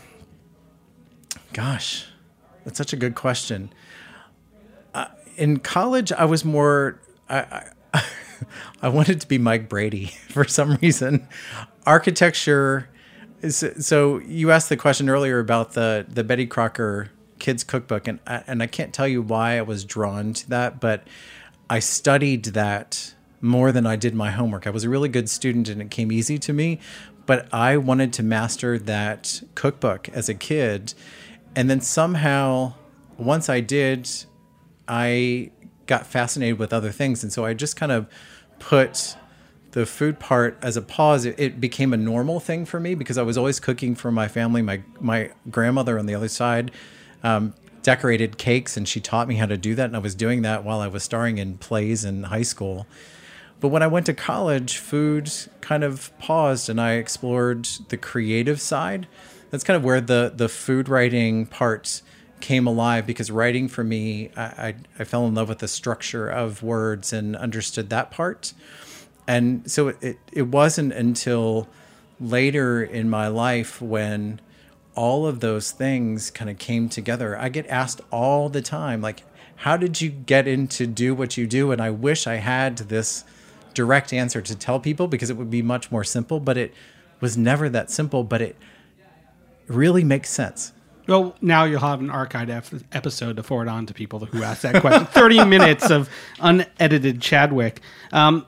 gosh, 1.51 2.05
that's 2.63 2.77
such 2.77 2.93
a 2.93 2.96
good 2.96 3.15
question. 3.15 3.74
Uh, 4.93 5.08
in 5.36 5.60
college, 5.60 6.13
I 6.13 6.24
was 6.24 6.46
more. 6.46 7.01
I, 7.27 7.39
I, 7.93 8.03
I 8.81 8.89
wanted 8.89 9.22
to 9.22 9.27
be 9.27 9.38
Mike 9.38 9.69
Brady 9.69 10.05
for 10.29 10.46
some 10.46 10.75
reason. 10.81 11.27
Architecture. 11.86 12.89
Is, 13.41 13.65
so 13.79 14.19
you 14.19 14.51
asked 14.51 14.67
the 14.67 14.75
question 14.75 15.10
earlier 15.10 15.39
about 15.39 15.72
the 15.72 16.05
the 16.10 16.25
Betty 16.25 16.46
Crocker 16.46 17.10
kids 17.39 17.63
cookbook, 17.63 18.08
and 18.08 18.19
and 18.27 18.62
I 18.62 18.67
can't 18.67 18.93
tell 18.93 19.08
you 19.08 19.22
why 19.22 19.58
I 19.58 19.62
was 19.62 19.86
drawn 19.86 20.34
to 20.34 20.50
that, 20.50 20.79
but 20.81 21.08
I 21.69 21.79
studied 21.79 22.43
that 22.46 23.13
more 23.41 23.72
than 23.72 23.86
I 23.86 23.96
did 23.96 24.13
my 24.13 24.31
homework. 24.31 24.67
I 24.67 24.72
was 24.72 24.84
a 24.84 24.89
really 24.89 25.08
good 25.08 25.29
student, 25.29 25.69
and 25.69 25.81
it 25.81 25.89
came 25.89 26.12
easy 26.12 26.38
to 26.39 26.51
me. 26.51 26.79
But 27.25 27.48
I 27.53 27.77
wanted 27.77 28.12
to 28.13 28.24
master 28.24 28.77
that 28.79 29.41
cookbook 29.55 30.10
as 30.10 30.27
a 30.27 30.34
kid, 30.34 30.93
and 31.55 31.69
then 31.69 31.79
somehow, 31.79 32.74
once 33.17 33.48
I 33.48 33.62
did, 33.62 34.10
I 34.88 35.51
got 35.89 36.05
fascinated 36.05 36.60
with 36.60 36.72
other 36.72 36.91
things, 36.91 37.24
and 37.24 37.34
so 37.34 37.43
I 37.43 37.53
just 37.53 37.75
kind 37.75 37.91
of 37.91 38.08
put 38.60 39.17
the 39.72 39.86
food 39.86 40.19
part 40.19 40.58
as 40.62 40.77
a 40.77 40.81
pause. 40.81 41.25
It, 41.25 41.36
it 41.38 41.60
became 41.60 41.93
a 41.93 41.98
normal 41.98 42.39
thing 42.39 42.65
for 42.65 42.79
me 42.79 42.96
because 42.96 43.17
I 43.17 43.24
was 43.24 43.38
always 43.38 43.60
cooking 43.60 43.96
for 43.96 44.12
my 44.12 44.27
family. 44.27 44.62
My 44.62 44.84
my 45.01 45.31
grandmother 45.50 46.00
on 46.00 46.05
the 46.05 46.15
other 46.15 46.29
side 46.29 46.72
um, 47.24 47.53
decorated 47.81 48.38
cakes, 48.38 48.77
and 48.77 48.88
she 48.88 49.01
taught 49.01 49.27
me 49.27 49.36
how 49.36 49.48
to 49.48 49.58
do 49.58 49.75
that, 49.75 49.86
and 49.86 49.96
I 49.96 50.00
was 50.00 50.15
doing 50.15 50.43
that 50.43 50.63
while 50.63 50.79
I 50.79 50.88
was 50.88 51.03
starring 51.03 51.39
in 51.39 51.58
plays 51.58 52.05
in 52.05 52.24
high 52.24 52.43
school. 52.43 52.88
But 53.60 53.69
when 53.69 53.84
I 53.84 53.88
went 53.88 54.05
to 54.05 54.13
college, 54.13 54.77
food 54.77 55.31
kind 55.60 55.84
of 55.84 56.17
paused 56.17 56.69
and 56.69 56.79
I 56.79 56.93
explored 56.93 57.67
the 57.89 57.98
creative 57.98 58.62
side. 58.62 59.08
That's 59.50 59.65
kind 59.65 59.75
of 59.75 59.84
where 59.84 60.00
the, 60.00 60.31
the 60.34 60.48
food 60.48 60.88
writing 60.88 61.46
part 61.46 62.01
came 62.41 62.67
alive 62.67 63.05
because 63.05 63.29
writing 63.31 63.67
for 63.67 63.84
me, 63.84 64.31
I, 64.36 64.43
I, 64.43 64.75
I 65.00 65.03
fell 65.03 65.25
in 65.27 65.36
love 65.36 65.50
with 65.50 65.60
the 65.60 65.67
structure 65.67 66.27
of 66.29 66.63
words 66.63 67.13
and 67.13 67.36
understood 67.36 67.89
that 67.89 68.12
part. 68.12 68.53
And 69.27 69.69
so 69.69 69.89
it, 70.01 70.17
it 70.31 70.48
wasn't 70.48 70.93
until 70.93 71.67
later 72.19 72.84
in 72.84 73.10
my 73.10 73.27
life 73.27 73.81
when 73.81 74.41
all 74.96 75.25
of 75.25 75.39
those 75.39 75.72
things 75.72 76.31
kind 76.31 76.50
of 76.50 76.58
came 76.58 76.89
together. 76.89 77.38
I 77.38 77.50
get 77.50 77.67
asked 77.67 78.01
all 78.12 78.50
the 78.50 78.62
time, 78.62 79.01
like, 79.01 79.24
how 79.58 79.77
did 79.77 80.01
you 80.01 80.10
get 80.10 80.48
into 80.48 80.88
do 80.88 81.13
what 81.13 81.38
you 81.38 81.46
do? 81.46 81.72
And 81.72 81.81
I 81.81 81.89
wish 81.89 82.27
I 82.27 82.36
had 82.36 82.77
this 82.77 83.24
direct 83.74 84.13
answer 84.13 84.41
to 84.41 84.55
tell 84.55 84.79
people 84.79 85.08
because 85.08 85.29
it 85.29 85.38
would 85.38 85.50
be 85.50 85.62
much 85.62 85.91
more 85.91 86.03
simple, 86.03 86.39
but 86.39 86.58
it 86.58 86.74
was 87.22 87.38
never 87.38 87.69
that 87.69 87.91
simple, 87.91 88.24
but 88.24 88.41
it 88.41 88.55
really 89.67 90.03
makes 90.03 90.29
sense. 90.29 90.74
Well, 91.10 91.36
now 91.42 91.63
you'll 91.66 91.80
have 91.82 92.00
an 92.00 92.10
archived 92.10 92.84
episode 92.92 93.36
to 93.38 93.44
forward 93.44 93.68
on 93.68 93.86
to 93.88 93.94
people 93.94 94.20
who 94.20 94.44
ask 94.44 94.62
that 94.62 94.80
question. 94.82 95.06
30 95.12 95.46
minutes 95.46 95.89
of 95.89 96.10
unedited 96.39 97.22
Chadwick. 97.22 97.82
Um, 98.12 98.46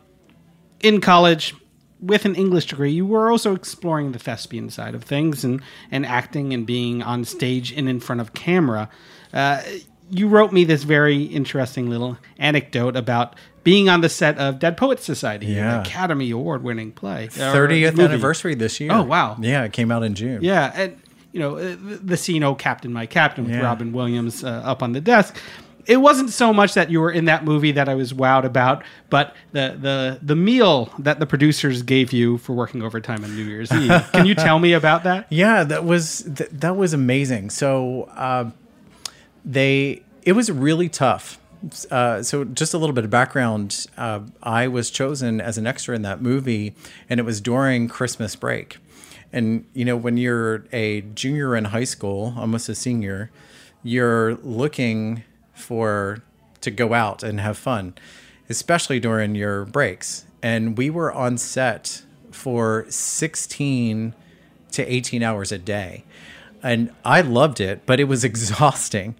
in 0.79 1.01
college, 1.01 1.55
with 1.99 2.25
an 2.25 2.35
English 2.35 2.67
degree, 2.67 2.91
you 2.91 3.05
were 3.05 3.29
also 3.31 3.53
exploring 3.55 4.11
the 4.11 4.19
thespian 4.19 4.69
side 4.69 4.95
of 4.95 5.03
things 5.03 5.43
and, 5.43 5.61
and 5.91 6.05
acting 6.05 6.53
and 6.53 6.65
being 6.65 7.01
on 7.03 7.25
stage 7.25 7.71
and 7.71 7.87
in 7.89 7.99
front 7.99 8.21
of 8.21 8.33
camera. 8.33 8.89
Uh, 9.33 9.61
you 10.09 10.27
wrote 10.27 10.51
me 10.51 10.63
this 10.63 10.83
very 10.83 11.23
interesting 11.23 11.89
little 11.89 12.17
anecdote 12.37 12.95
about 12.95 13.35
being 13.63 13.87
on 13.89 14.01
the 14.01 14.09
set 14.09 14.37
of 14.39 14.59
Dead 14.59 14.75
Poets 14.75 15.03
Society, 15.05 15.45
Yeah. 15.45 15.75
an 15.75 15.81
Academy 15.81 16.31
Award 16.31 16.63
winning 16.63 16.91
play. 16.91 17.27
30th 17.27 17.99
anniversary 18.03 18.55
this 18.55 18.79
year. 18.79 18.91
Oh, 18.91 19.03
wow. 19.03 19.37
Yeah, 19.39 19.63
it 19.63 19.71
came 19.73 19.91
out 19.91 20.03
in 20.03 20.15
June. 20.15 20.43
Yeah, 20.43 20.71
and 20.75 20.97
you 21.31 21.39
know 21.39 21.57
uh, 21.57 21.75
the, 21.79 22.17
scene 22.17 22.43
"Oh 22.43 22.55
Captain, 22.55 22.91
My 22.93 23.05
Captain" 23.05 23.43
with 23.45 23.53
Yeah. 23.53 23.61
Robin 23.61 23.91
Williams 23.93 24.43
uh, 24.43 24.61
up 24.65 24.81
on 24.83 24.91
the 24.93 25.01
desk. 25.01 25.37
It 25.87 25.97
wasn't 25.97 26.29
so 26.29 26.53
much 26.53 26.75
that 26.75 26.91
you 26.91 27.01
were 27.01 27.11
in 27.11 27.25
that 27.25 27.43
movie 27.43 27.71
that 27.71 27.89
I 27.89 27.95
was 27.95 28.13
wowed 28.13 28.43
about, 28.43 28.83
but 29.09 29.35
the 29.51 29.75
the 29.81 30.19
the 30.21 30.35
meal 30.35 30.93
that 30.99 31.19
the 31.19 31.25
producers 31.25 31.81
gave 31.81 32.13
you 32.13 32.37
for 32.37 32.53
working 32.53 32.83
overtime 32.83 33.23
on 33.23 33.35
New 33.35 33.43
Year's 33.45 33.71
Eve. 33.71 34.07
Can 34.13 34.27
you 34.27 34.35
tell 34.35 34.59
me 34.59 34.73
about 34.73 35.03
that? 35.05 35.25
Yeah, 35.31 35.63
that 35.63 35.83
was 35.83 36.21
th- 36.35 36.51
that 36.51 36.75
was 36.77 36.93
amazing. 36.93 37.49
So 37.49 38.03
uh, 38.15 38.51
they 39.43 40.03
it 40.23 40.33
was 40.33 40.51
really 40.51 40.89
tough. 40.89 41.39
Uh, 41.91 42.23
so 42.23 42.43
just 42.43 42.73
a 42.73 42.77
little 42.77 42.93
bit 42.93 43.03
of 43.03 43.09
background. 43.11 43.85
Uh, 43.97 44.21
I 44.41 44.67
was 44.67 44.89
chosen 44.89 45.39
as 45.41 45.57
an 45.57 45.67
extra 45.67 45.95
in 45.95 46.01
that 46.03 46.21
movie, 46.21 46.75
and 47.09 47.19
it 47.19 47.23
was 47.23 47.39
during 47.41 47.87
Christmas 47.87 48.35
break. 48.35 48.77
And 49.33 49.65
you 49.73 49.85
know, 49.85 49.95
when 49.95 50.17
you're 50.17 50.65
a 50.71 51.01
junior 51.01 51.55
in 51.55 51.65
high 51.65 51.85
school, 51.85 52.33
almost 52.37 52.69
a 52.69 52.75
senior, 52.75 53.31
you're 53.83 54.35
looking 54.35 55.23
for 55.53 56.21
to 56.61 56.71
go 56.71 56.93
out 56.93 57.23
and 57.23 57.39
have 57.39 57.57
fun, 57.57 57.95
especially 58.49 58.99
during 58.99 59.35
your 59.35 59.65
breaks. 59.65 60.25
And 60.43 60.77
we 60.77 60.89
were 60.89 61.11
on 61.11 61.37
set 61.37 62.03
for 62.31 62.85
16 62.89 64.15
to 64.71 64.93
18 64.93 65.23
hours 65.23 65.51
a 65.51 65.57
day. 65.57 66.03
And 66.63 66.91
I 67.03 67.21
loved 67.21 67.59
it, 67.59 67.85
but 67.85 67.99
it 67.99 68.05
was 68.05 68.23
exhausting. 68.31 69.15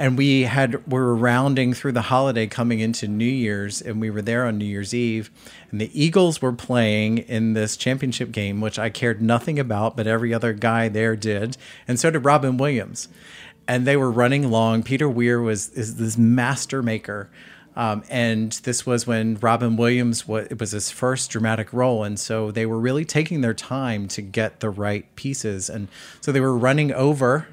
And 0.00 0.16
we 0.16 0.44
had 0.44 0.76
we 0.90 0.98
were 0.98 1.14
rounding 1.14 1.74
through 1.74 1.92
the 1.92 2.00
holiday 2.00 2.46
coming 2.46 2.80
into 2.80 3.06
New 3.06 3.26
Year's 3.26 3.82
and 3.82 4.00
we 4.00 4.08
were 4.08 4.22
there 4.22 4.46
on 4.46 4.56
New 4.56 4.64
Year's 4.64 4.94
Eve 4.94 5.30
and 5.70 5.78
the 5.78 5.90
Eagles 5.92 6.40
were 6.40 6.54
playing 6.54 7.18
in 7.18 7.52
this 7.52 7.76
championship 7.76 8.32
game 8.32 8.62
which 8.62 8.78
I 8.78 8.88
cared 8.88 9.20
nothing 9.20 9.58
about 9.58 9.98
but 9.98 10.06
every 10.06 10.32
other 10.32 10.54
guy 10.54 10.88
there 10.88 11.16
did 11.16 11.58
and 11.86 12.00
so 12.00 12.10
did 12.10 12.24
Robin 12.24 12.56
Williams. 12.56 13.08
And 13.68 13.86
they 13.86 13.94
were 13.94 14.10
running 14.10 14.42
along. 14.42 14.84
Peter 14.84 15.06
Weir 15.06 15.38
was 15.42 15.68
is 15.74 15.96
this 15.96 16.16
master 16.16 16.82
maker. 16.82 17.28
Um, 17.76 18.02
and 18.08 18.52
this 18.52 18.86
was 18.86 19.06
when 19.06 19.36
Robin 19.42 19.76
Williams 19.76 20.26
was 20.26 20.46
it 20.46 20.58
was 20.58 20.70
his 20.70 20.90
first 20.90 21.30
dramatic 21.30 21.74
role, 21.74 22.04
and 22.04 22.18
so 22.18 22.50
they 22.50 22.64
were 22.64 22.80
really 22.80 23.04
taking 23.04 23.42
their 23.42 23.54
time 23.54 24.08
to 24.08 24.22
get 24.22 24.60
the 24.60 24.70
right 24.70 25.14
pieces, 25.14 25.70
and 25.70 25.86
so 26.20 26.32
they 26.32 26.40
were 26.40 26.56
running 26.56 26.92
over, 26.92 27.46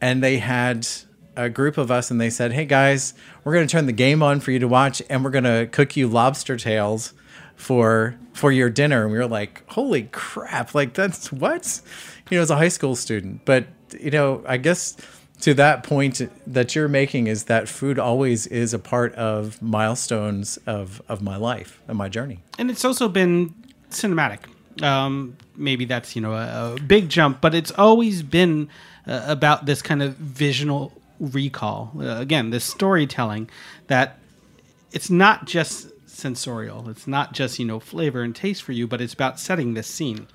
and 0.00 0.22
they 0.22 0.38
had 0.38 0.88
a 1.36 1.48
group 1.48 1.78
of 1.78 1.90
us, 1.90 2.10
and 2.10 2.20
they 2.20 2.30
said, 2.30 2.52
"Hey 2.52 2.64
guys, 2.64 3.14
we're 3.44 3.52
going 3.52 3.66
to 3.66 3.70
turn 3.70 3.86
the 3.86 3.92
game 3.92 4.22
on 4.22 4.40
for 4.40 4.50
you 4.50 4.58
to 4.58 4.68
watch, 4.68 5.02
and 5.08 5.24
we're 5.24 5.30
going 5.30 5.44
to 5.44 5.68
cook 5.70 5.96
you 5.96 6.08
lobster 6.08 6.56
tails 6.56 7.12
for 7.54 8.16
for 8.32 8.52
your 8.52 8.70
dinner." 8.70 9.02
And 9.02 9.12
we 9.12 9.18
were 9.18 9.26
like, 9.26 9.62
"Holy 9.68 10.04
crap! 10.04 10.74
Like 10.74 10.94
that's 10.94 11.32
what?" 11.32 11.80
You 12.30 12.38
know, 12.38 12.42
as 12.42 12.50
a 12.50 12.56
high 12.56 12.68
school 12.68 12.96
student, 12.96 13.44
but 13.44 13.66
you 14.00 14.10
know, 14.10 14.42
I 14.46 14.56
guess 14.56 14.96
to 15.40 15.54
that 15.54 15.82
point 15.82 16.22
that 16.46 16.74
you're 16.74 16.88
making 16.88 17.26
is 17.26 17.44
that 17.44 17.68
food 17.68 17.98
always 17.98 18.46
is 18.46 18.72
a 18.72 18.78
part 18.78 19.14
of 19.14 19.60
milestones 19.60 20.58
of 20.66 21.02
of 21.08 21.22
my 21.22 21.36
life 21.36 21.80
and 21.88 21.96
my 21.98 22.08
journey. 22.08 22.40
And 22.58 22.70
it's 22.70 22.84
also 22.84 23.08
been 23.08 23.54
cinematic. 23.90 24.40
Um, 24.82 25.36
maybe 25.56 25.84
that's 25.84 26.16
you 26.16 26.22
know 26.22 26.32
a, 26.32 26.74
a 26.74 26.80
big 26.80 27.08
jump, 27.08 27.40
but 27.40 27.54
it's 27.54 27.70
always 27.72 28.22
been 28.22 28.68
uh, 29.06 29.22
about 29.26 29.66
this 29.66 29.82
kind 29.82 30.02
of 30.02 30.16
visual 30.16 30.92
recall. 31.18 31.92
Uh, 31.98 32.18
again, 32.18 32.50
this 32.50 32.64
storytelling 32.64 33.50
that 33.86 34.18
it's 34.92 35.10
not 35.10 35.46
just 35.46 35.88
sensorial. 36.08 36.88
It's 36.88 37.06
not 37.06 37.32
just 37.32 37.58
you 37.58 37.64
know 37.64 37.80
flavor 37.80 38.22
and 38.22 38.34
taste 38.34 38.62
for 38.62 38.72
you, 38.72 38.86
but 38.86 39.00
it's 39.00 39.14
about 39.14 39.38
setting 39.38 39.74
this 39.74 39.86
scene. 39.86 40.26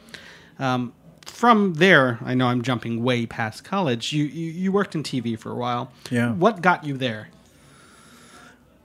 Um, 0.59 0.93
from 1.25 1.75
there, 1.75 2.19
I 2.23 2.33
know 2.33 2.47
I'm 2.47 2.61
jumping 2.61 3.03
way 3.03 3.25
past 3.25 3.63
college. 3.63 4.13
You, 4.13 4.25
you 4.25 4.51
you 4.51 4.71
worked 4.71 4.95
in 4.95 5.03
TV 5.03 5.37
for 5.37 5.51
a 5.51 5.55
while. 5.55 5.91
Yeah. 6.09 6.31
What 6.33 6.61
got 6.61 6.83
you 6.83 6.97
there? 6.97 7.29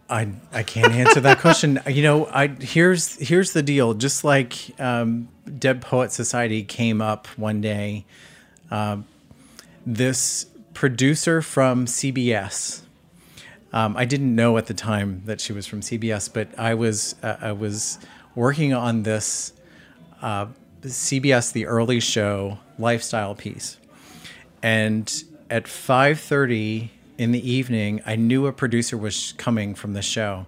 I 0.09 0.29
I 0.53 0.63
can't 0.63 0.93
answer 0.93 1.21
that 1.21 1.41
question. 1.41 1.81
You 1.89 2.03
know, 2.03 2.27
I 2.27 2.49
here's 2.49 3.17
here's 3.17 3.53
the 3.53 3.63
deal. 3.63 3.95
Just 3.95 4.25
like 4.25 4.55
um, 4.81 5.29
Dead 5.59 5.83
Poet 5.83 6.13
Society 6.13 6.63
came 6.63 7.01
up 7.01 7.27
one 7.37 7.61
day, 7.61 8.05
um, 8.71 9.07
this 9.85 10.47
producer 10.77 11.41
from 11.41 11.87
CBS. 11.87 12.83
Um, 13.73 13.97
I 13.97 14.05
didn't 14.05 14.35
know 14.35 14.59
at 14.59 14.67
the 14.67 14.75
time 14.75 15.23
that 15.25 15.41
she 15.41 15.55
was 15.55 15.67
from 15.67 15.81
CBS, 15.81 16.31
but 16.31 16.49
I 16.59 16.75
was 16.75 17.15
uh, 17.23 17.37
I 17.41 17.53
was 17.53 17.99
working 18.35 18.75
on 18.75 19.03
this 19.03 19.55
uh, 20.21 20.47
CBS 20.83 21.53
The 21.53 21.65
Early 21.65 21.99
Show 21.99 22.59
lifestyle 22.79 23.35
piece, 23.35 23.79
and 24.63 25.11
at 25.49 25.65
5:30 25.65 26.91
in 27.17 27.33
the 27.33 27.51
evening, 27.51 28.03
I 28.05 28.17
knew 28.17 28.47
a 28.47 28.53
producer 28.53 28.99
was 28.99 29.33
coming 29.39 29.75
from 29.75 29.95
the 29.95 30.03
show, 30.03 30.47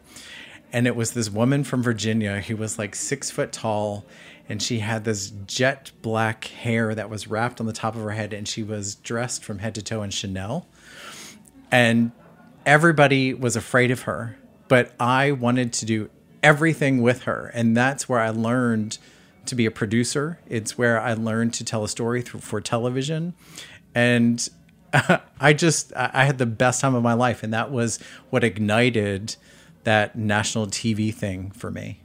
and 0.72 0.87
it 0.87 0.94
was 0.96 1.12
this 1.12 1.30
woman 1.30 1.64
from 1.64 1.82
Virginia 1.82 2.40
who 2.40 2.56
was 2.56 2.78
like 2.78 2.94
six 2.94 3.30
foot 3.30 3.52
tall, 3.52 4.04
and 4.48 4.62
she 4.62 4.80
had 4.80 5.04
this 5.04 5.30
jet 5.46 5.92
black 6.02 6.44
hair 6.44 6.94
that 6.94 7.10
was 7.10 7.28
wrapped 7.28 7.60
on 7.60 7.66
the 7.66 7.72
top 7.72 7.94
of 7.94 8.02
her 8.02 8.10
head, 8.10 8.32
and 8.32 8.46
she 8.46 8.62
was 8.62 8.96
dressed 8.96 9.44
from 9.44 9.58
head 9.58 9.75
to 9.75 9.82
toe 9.82 10.02
in 10.02 10.10
Chanel, 10.10 10.66
and 11.70 12.12
everybody 12.66 13.32
was 13.34 13.56
afraid 13.56 13.90
of 13.90 14.02
her, 14.02 14.37
but 14.68 14.92
I 15.00 15.32
wanted 15.32 15.72
to 15.75 15.87
do 15.87 16.10
everything 16.42 17.02
with 17.02 17.22
her, 17.22 17.50
and 17.54 17.76
that's 17.76 18.08
where 18.08 18.20
I 18.20 18.30
learned 18.30 18.98
to 19.46 19.54
be 19.54 19.64
a 19.64 19.70
producer. 19.70 20.38
It's 20.46 20.76
where 20.76 21.00
I 21.00 21.14
learned 21.14 21.54
to 21.54 21.64
tell 21.64 21.82
a 21.82 21.88
story 21.88 22.20
through, 22.22 22.40
for 22.40 22.60
television, 22.60 23.34
and 23.94 24.46
I 25.40 25.52
just 25.52 25.92
I 25.94 26.10
I 26.12 26.25
had 26.25 26.38
the 26.38 26.46
best 26.46 26.80
time 26.80 26.94
of 26.94 27.02
my 27.02 27.14
life, 27.14 27.42
and 27.42 27.52
that 27.54 27.70
was 27.70 27.98
what 28.30 28.44
ignited 28.44 29.37
that 29.88 30.16
national 30.16 30.66
TV 30.66 31.14
thing 31.14 31.50
for 31.50 31.71
me. 31.71 31.99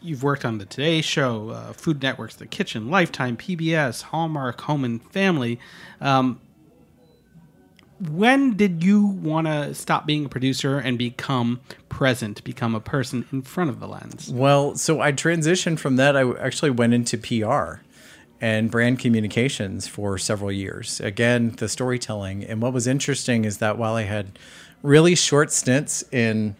You've 0.00 0.22
worked 0.22 0.44
on 0.44 0.58
the 0.58 0.64
Today 0.64 1.00
Show, 1.00 1.50
uh, 1.50 1.72
Food 1.72 2.00
Network's 2.00 2.36
The 2.36 2.46
Kitchen, 2.46 2.88
Lifetime, 2.88 3.36
PBS, 3.36 4.02
Hallmark, 4.02 4.60
Home 4.60 4.84
and 4.84 5.02
Family. 5.10 5.58
Um, 6.00 6.40
when 7.98 8.56
did 8.56 8.84
you 8.84 9.04
want 9.04 9.48
to 9.48 9.74
stop 9.74 10.06
being 10.06 10.26
a 10.26 10.28
producer 10.28 10.78
and 10.78 10.96
become 10.96 11.62
present, 11.88 12.44
become 12.44 12.76
a 12.76 12.80
person 12.80 13.26
in 13.32 13.42
front 13.42 13.70
of 13.70 13.80
the 13.80 13.88
lens? 13.88 14.30
Well, 14.32 14.76
so 14.76 15.00
I 15.00 15.10
transitioned 15.10 15.80
from 15.80 15.96
that. 15.96 16.16
I 16.16 16.30
actually 16.34 16.70
went 16.70 16.94
into 16.94 17.18
PR 17.18 17.80
and 18.40 18.70
brand 18.70 19.00
communications 19.00 19.88
for 19.88 20.16
several 20.16 20.52
years. 20.52 21.00
Again, 21.00 21.56
the 21.56 21.68
storytelling. 21.68 22.44
And 22.44 22.62
what 22.62 22.72
was 22.72 22.86
interesting 22.86 23.44
is 23.44 23.58
that 23.58 23.78
while 23.78 23.96
I 23.96 24.02
had 24.02 24.38
really 24.84 25.16
short 25.16 25.50
stints 25.50 26.04
in 26.12 26.54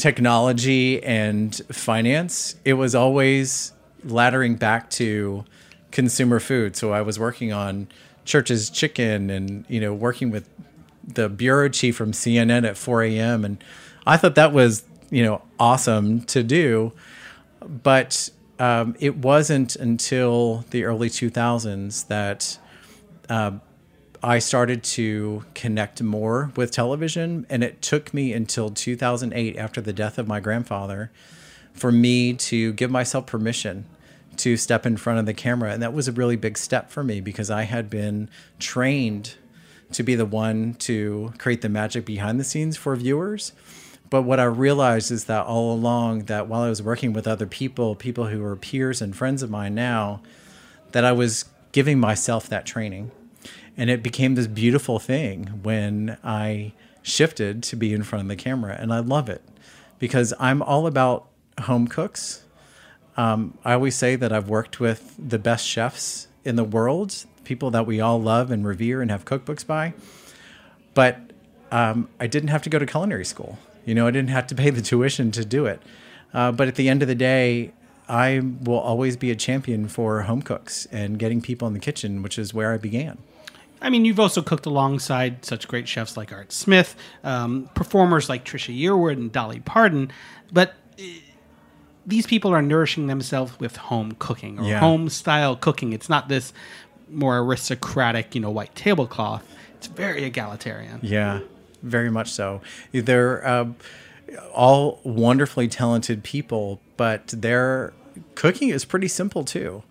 technology 0.00 1.02
and 1.02 1.54
finance, 1.70 2.56
it 2.64 2.74
was 2.74 2.94
always 2.94 3.72
laddering 4.04 4.58
back 4.58 4.90
to 4.90 5.44
consumer 5.90 6.40
food. 6.40 6.74
So 6.74 6.92
I 6.92 7.02
was 7.02 7.18
working 7.18 7.52
on 7.52 7.86
Church's 8.24 8.70
Chicken 8.70 9.30
and, 9.30 9.64
you 9.68 9.80
know, 9.80 9.92
working 9.92 10.30
with 10.30 10.48
the 11.06 11.28
bureau 11.28 11.68
chief 11.68 11.96
from 11.96 12.12
CNN 12.12 12.66
at 12.66 12.76
4 12.76 13.02
a.m. 13.04 13.44
And 13.44 13.62
I 14.06 14.16
thought 14.16 14.34
that 14.36 14.52
was, 14.52 14.84
you 15.10 15.22
know, 15.22 15.42
awesome 15.58 16.22
to 16.22 16.42
do. 16.42 16.92
but 17.60 18.30
um, 18.58 18.94
it 19.00 19.16
wasn't 19.16 19.74
until 19.76 20.66
the 20.70 20.84
early 20.84 21.08
2000s 21.08 22.06
that 22.08 22.58
uh, 23.30 23.52
I 24.22 24.38
started 24.38 24.82
to 24.84 25.44
connect 25.54 26.02
more 26.02 26.52
with 26.54 26.70
television. 26.70 27.46
And 27.48 27.64
it 27.64 27.80
took 27.80 28.12
me 28.12 28.32
until 28.32 28.70
2008, 28.70 29.56
after 29.56 29.80
the 29.80 29.92
death 29.92 30.18
of 30.18 30.28
my 30.28 30.40
grandfather, 30.40 31.10
for 31.72 31.90
me 31.90 32.34
to 32.34 32.72
give 32.74 32.90
myself 32.90 33.26
permission 33.26 33.86
to 34.36 34.56
step 34.56 34.86
in 34.86 34.96
front 34.96 35.18
of 35.18 35.26
the 35.26 35.34
camera. 35.34 35.72
And 35.72 35.82
that 35.82 35.92
was 35.92 36.08
a 36.08 36.12
really 36.12 36.36
big 36.36 36.58
step 36.58 36.90
for 36.90 37.02
me 37.02 37.20
because 37.20 37.50
I 37.50 37.62
had 37.62 37.88
been 37.88 38.28
trained 38.58 39.34
to 39.92 40.02
be 40.02 40.14
the 40.14 40.26
one 40.26 40.74
to 40.74 41.32
create 41.38 41.62
the 41.62 41.68
magic 41.68 42.04
behind 42.04 42.38
the 42.38 42.44
scenes 42.44 42.76
for 42.76 42.94
viewers. 42.96 43.52
But 44.08 44.22
what 44.22 44.40
I 44.40 44.44
realized 44.44 45.10
is 45.10 45.24
that 45.26 45.46
all 45.46 45.72
along, 45.72 46.24
that 46.24 46.46
while 46.48 46.62
I 46.62 46.68
was 46.68 46.82
working 46.82 47.12
with 47.12 47.26
other 47.26 47.46
people, 47.46 47.94
people 47.94 48.26
who 48.26 48.44
are 48.44 48.56
peers 48.56 49.00
and 49.00 49.14
friends 49.16 49.42
of 49.42 49.50
mine 49.50 49.74
now, 49.74 50.20
that 50.92 51.04
I 51.04 51.12
was 51.12 51.44
giving 51.72 51.98
myself 52.00 52.48
that 52.48 52.66
training. 52.66 53.12
And 53.80 53.88
it 53.88 54.02
became 54.02 54.34
this 54.34 54.46
beautiful 54.46 54.98
thing 54.98 55.46
when 55.62 56.18
I 56.22 56.74
shifted 57.00 57.62
to 57.62 57.76
be 57.76 57.94
in 57.94 58.02
front 58.02 58.24
of 58.24 58.28
the 58.28 58.36
camera. 58.36 58.76
And 58.78 58.92
I 58.92 58.98
love 58.98 59.30
it 59.30 59.42
because 59.98 60.34
I'm 60.38 60.60
all 60.60 60.86
about 60.86 61.28
home 61.62 61.88
cooks. 61.88 62.44
Um, 63.16 63.56
I 63.64 63.72
always 63.72 63.96
say 63.96 64.16
that 64.16 64.34
I've 64.34 64.50
worked 64.50 64.80
with 64.80 65.16
the 65.18 65.38
best 65.38 65.66
chefs 65.66 66.28
in 66.44 66.56
the 66.56 66.64
world, 66.64 67.24
people 67.44 67.70
that 67.70 67.86
we 67.86 68.02
all 68.02 68.20
love 68.20 68.50
and 68.50 68.66
revere 68.66 69.00
and 69.00 69.10
have 69.10 69.24
cookbooks 69.24 69.66
by. 69.66 69.94
But 70.92 71.18
um, 71.72 72.10
I 72.20 72.26
didn't 72.26 72.50
have 72.50 72.60
to 72.64 72.68
go 72.68 72.78
to 72.78 72.84
culinary 72.84 73.24
school. 73.24 73.58
You 73.86 73.94
know, 73.94 74.06
I 74.06 74.10
didn't 74.10 74.28
have 74.28 74.46
to 74.48 74.54
pay 74.54 74.68
the 74.68 74.82
tuition 74.82 75.30
to 75.30 75.42
do 75.42 75.64
it. 75.64 75.80
Uh, 76.34 76.52
but 76.52 76.68
at 76.68 76.74
the 76.74 76.90
end 76.90 77.00
of 77.00 77.08
the 77.08 77.14
day, 77.14 77.72
I 78.10 78.42
will 78.62 78.78
always 78.78 79.16
be 79.16 79.30
a 79.30 79.36
champion 79.36 79.88
for 79.88 80.20
home 80.20 80.42
cooks 80.42 80.86
and 80.92 81.18
getting 81.18 81.40
people 81.40 81.66
in 81.66 81.72
the 81.72 81.80
kitchen, 81.80 82.22
which 82.22 82.38
is 82.38 82.52
where 82.52 82.74
I 82.74 82.76
began. 82.76 83.16
I 83.82 83.88
mean, 83.90 84.04
you've 84.04 84.20
also 84.20 84.42
cooked 84.42 84.66
alongside 84.66 85.44
such 85.44 85.66
great 85.68 85.88
chefs 85.88 86.16
like 86.16 86.32
Art 86.32 86.52
Smith, 86.52 86.96
um, 87.24 87.68
performers 87.74 88.28
like 88.28 88.44
Trisha 88.44 88.78
Yearwood 88.78 89.14
and 89.14 89.32
Dolly 89.32 89.60
Parton, 89.60 90.10
but 90.52 90.74
uh, 90.98 91.02
these 92.06 92.26
people 92.26 92.52
are 92.52 92.62
nourishing 92.62 93.06
themselves 93.06 93.58
with 93.58 93.76
home 93.76 94.16
cooking 94.18 94.58
or 94.58 94.64
Yeah. 94.64 94.80
home 94.80 95.08
style 95.08 95.56
cooking. 95.56 95.92
It's 95.92 96.08
not 96.08 96.28
this 96.28 96.52
more 97.08 97.38
aristocratic, 97.38 98.34
you 98.34 98.40
know, 98.40 98.50
white 98.50 98.74
tablecloth. 98.74 99.44
It's 99.76 99.86
very 99.86 100.24
egalitarian. 100.24 101.00
Yeah, 101.02 101.40
very 101.82 102.10
much 102.10 102.30
so. 102.30 102.60
They're 102.92 103.46
uh, 103.46 103.66
all 104.54 105.00
wonderfully 105.04 105.68
talented 105.68 106.22
people, 106.22 106.80
but 106.96 107.28
their 107.28 107.92
cooking 108.34 108.68
is 108.68 108.84
pretty 108.84 109.08
simple 109.08 109.42
too. 109.44 109.82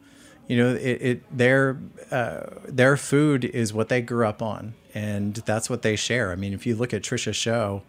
You 0.49 0.57
know, 0.57 0.69
it, 0.73 1.01
it 1.01 1.37
their 1.37 1.77
uh, 2.09 2.47
their 2.67 2.97
food 2.97 3.45
is 3.45 3.71
what 3.71 3.87
they 3.87 4.01
grew 4.01 4.25
up 4.25 4.41
on, 4.41 4.73
and 4.95 5.35
that's 5.35 5.69
what 5.69 5.83
they 5.83 5.95
share. 5.95 6.31
I 6.31 6.35
mean, 6.35 6.53
if 6.53 6.65
you 6.65 6.75
look 6.75 6.91
at 6.91 7.03
Trisha's 7.03 7.35
show, 7.35 7.83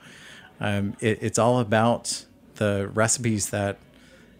um, 0.60 0.94
it, 1.00 1.18
it's 1.22 1.38
all 1.38 1.58
about 1.58 2.26
the 2.56 2.90
recipes 2.92 3.48
that 3.48 3.78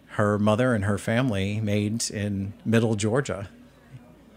her 0.09 0.37
mother 0.37 0.75
and 0.75 0.85
her 0.85 0.99
family 0.99 1.59
made 1.59 2.11
in 2.11 2.53
Middle 2.63 2.93
Georgia. 2.93 3.49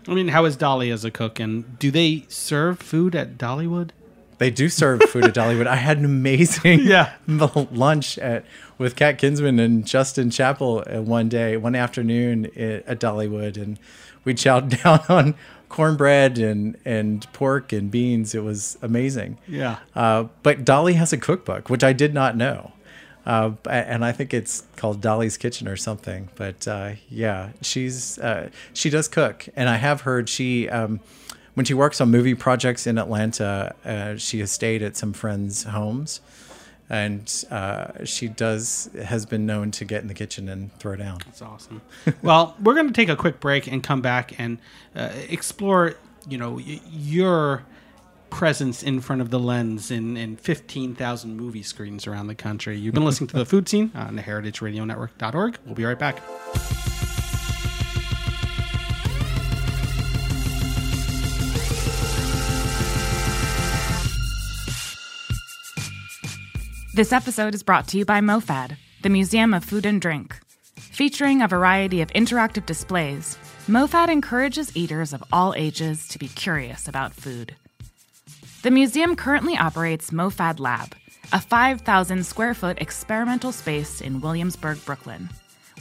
I 0.08 0.14
mean, 0.14 0.28
how 0.28 0.46
is 0.46 0.56
Dolly 0.56 0.90
as 0.90 1.04
a 1.04 1.10
cook, 1.10 1.38
and 1.38 1.78
do 1.78 1.90
they 1.90 2.24
serve 2.28 2.78
food 2.78 3.14
at 3.14 3.36
Dollywood? 3.36 3.90
They 4.38 4.50
do 4.50 4.68
serve 4.68 5.02
food 5.02 5.24
at 5.24 5.34
Dollywood. 5.34 5.66
I 5.66 5.76
had 5.76 5.98
an 5.98 6.04
amazing 6.04 6.80
Yeah. 6.80 7.12
lunch 7.70 8.18
at 8.18 8.44
with 8.78 8.96
Kat 8.96 9.18
Kinsman 9.18 9.58
and 9.60 9.86
Justin 9.86 10.30
Chapple 10.30 10.82
uh, 10.98 11.02
one 11.02 11.28
day, 11.28 11.56
one 11.56 11.74
afternoon 11.74 12.46
at 12.56 12.98
Dollywood, 13.00 13.56
and 13.56 13.78
we 14.24 14.34
chowed 14.34 14.82
down 14.82 15.00
on 15.08 15.34
cornbread 15.68 16.38
and 16.38 16.76
and 16.84 17.26
pork 17.32 17.72
and 17.72 17.90
beans. 17.90 18.34
It 18.34 18.42
was 18.42 18.78
amazing. 18.82 19.38
Yeah. 19.46 19.78
Uh, 19.94 20.24
but 20.42 20.64
Dolly 20.64 20.94
has 20.94 21.12
a 21.12 21.16
cookbook, 21.18 21.70
which 21.70 21.84
I 21.84 21.92
did 21.92 22.14
not 22.14 22.36
know. 22.36 22.72
Uh, 23.26 23.52
and 23.70 24.04
I 24.04 24.12
think 24.12 24.34
it's 24.34 24.64
called 24.76 25.00
Dolly's 25.00 25.38
Kitchen 25.38 25.66
or 25.66 25.76
something. 25.76 26.28
But 26.34 26.68
uh, 26.68 26.92
yeah, 27.08 27.50
she's 27.62 28.18
uh, 28.18 28.50
she 28.74 28.90
does 28.90 29.08
cook, 29.08 29.46
and 29.56 29.68
I 29.68 29.76
have 29.76 30.02
heard 30.02 30.28
she 30.28 30.68
um, 30.68 31.00
when 31.54 31.64
she 31.64 31.74
works 31.74 32.00
on 32.00 32.10
movie 32.10 32.34
projects 32.34 32.86
in 32.86 32.98
Atlanta, 32.98 33.74
uh, 33.84 34.16
she 34.16 34.40
has 34.40 34.50
stayed 34.50 34.82
at 34.82 34.96
some 34.96 35.12
friends' 35.12 35.64
homes, 35.64 36.20
and 36.90 37.44
uh, 37.50 38.04
she 38.04 38.28
does 38.28 38.90
has 39.04 39.24
been 39.24 39.46
known 39.46 39.70
to 39.72 39.84
get 39.84 40.02
in 40.02 40.08
the 40.08 40.14
kitchen 40.14 40.48
and 40.48 40.76
throw 40.78 40.96
down. 40.96 41.18
That's 41.24 41.42
awesome. 41.42 41.80
well, 42.22 42.56
we're 42.62 42.74
going 42.74 42.88
to 42.88 42.92
take 42.92 43.08
a 43.08 43.16
quick 43.16 43.40
break 43.40 43.66
and 43.66 43.82
come 43.82 44.02
back 44.02 44.38
and 44.38 44.58
uh, 44.94 45.10
explore, 45.28 45.94
you 46.28 46.38
know, 46.38 46.54
y- 46.54 46.80
your 46.90 47.64
presence 48.30 48.82
in 48.82 49.00
front 49.00 49.22
of 49.22 49.30
the 49.30 49.38
lens 49.38 49.92
in, 49.92 50.16
in 50.16 50.36
15,000 50.36 51.36
movie 51.36 51.62
screens 51.62 52.06
around 52.06 52.26
the 52.26 52.34
country. 52.34 52.76
You've 52.76 52.94
been 52.94 53.04
listening 53.04 53.28
to 53.28 53.36
the 53.36 53.46
food 53.46 53.68
seen 53.68 53.92
on 53.94 54.16
the 54.16 54.22
heritageradionetwork.org. 54.22 55.58
We'll 55.64 55.74
be 55.76 55.84
right 55.84 55.98
back. 55.98 56.20
This 66.94 67.12
episode 67.12 67.56
is 67.56 67.64
brought 67.64 67.88
to 67.88 67.98
you 67.98 68.04
by 68.04 68.20
MoFad, 68.20 68.76
the 69.02 69.08
Museum 69.08 69.52
of 69.52 69.64
Food 69.64 69.84
and 69.84 70.00
Drink. 70.00 70.38
Featuring 70.76 71.42
a 71.42 71.48
variety 71.48 72.02
of 72.02 72.12
interactive 72.12 72.66
displays, 72.66 73.36
MoFad 73.66 74.08
encourages 74.10 74.76
eaters 74.76 75.12
of 75.12 75.24
all 75.32 75.54
ages 75.56 76.06
to 76.06 76.20
be 76.20 76.28
curious 76.28 76.86
about 76.86 77.12
food. 77.12 77.56
The 78.62 78.70
museum 78.70 79.16
currently 79.16 79.56
operates 79.56 80.12
MoFad 80.12 80.60
Lab, 80.60 80.94
a 81.32 81.40
5,000 81.40 82.24
square 82.24 82.54
foot 82.54 82.80
experimental 82.80 83.50
space 83.50 84.00
in 84.00 84.20
Williamsburg, 84.20 84.78
Brooklyn, 84.84 85.30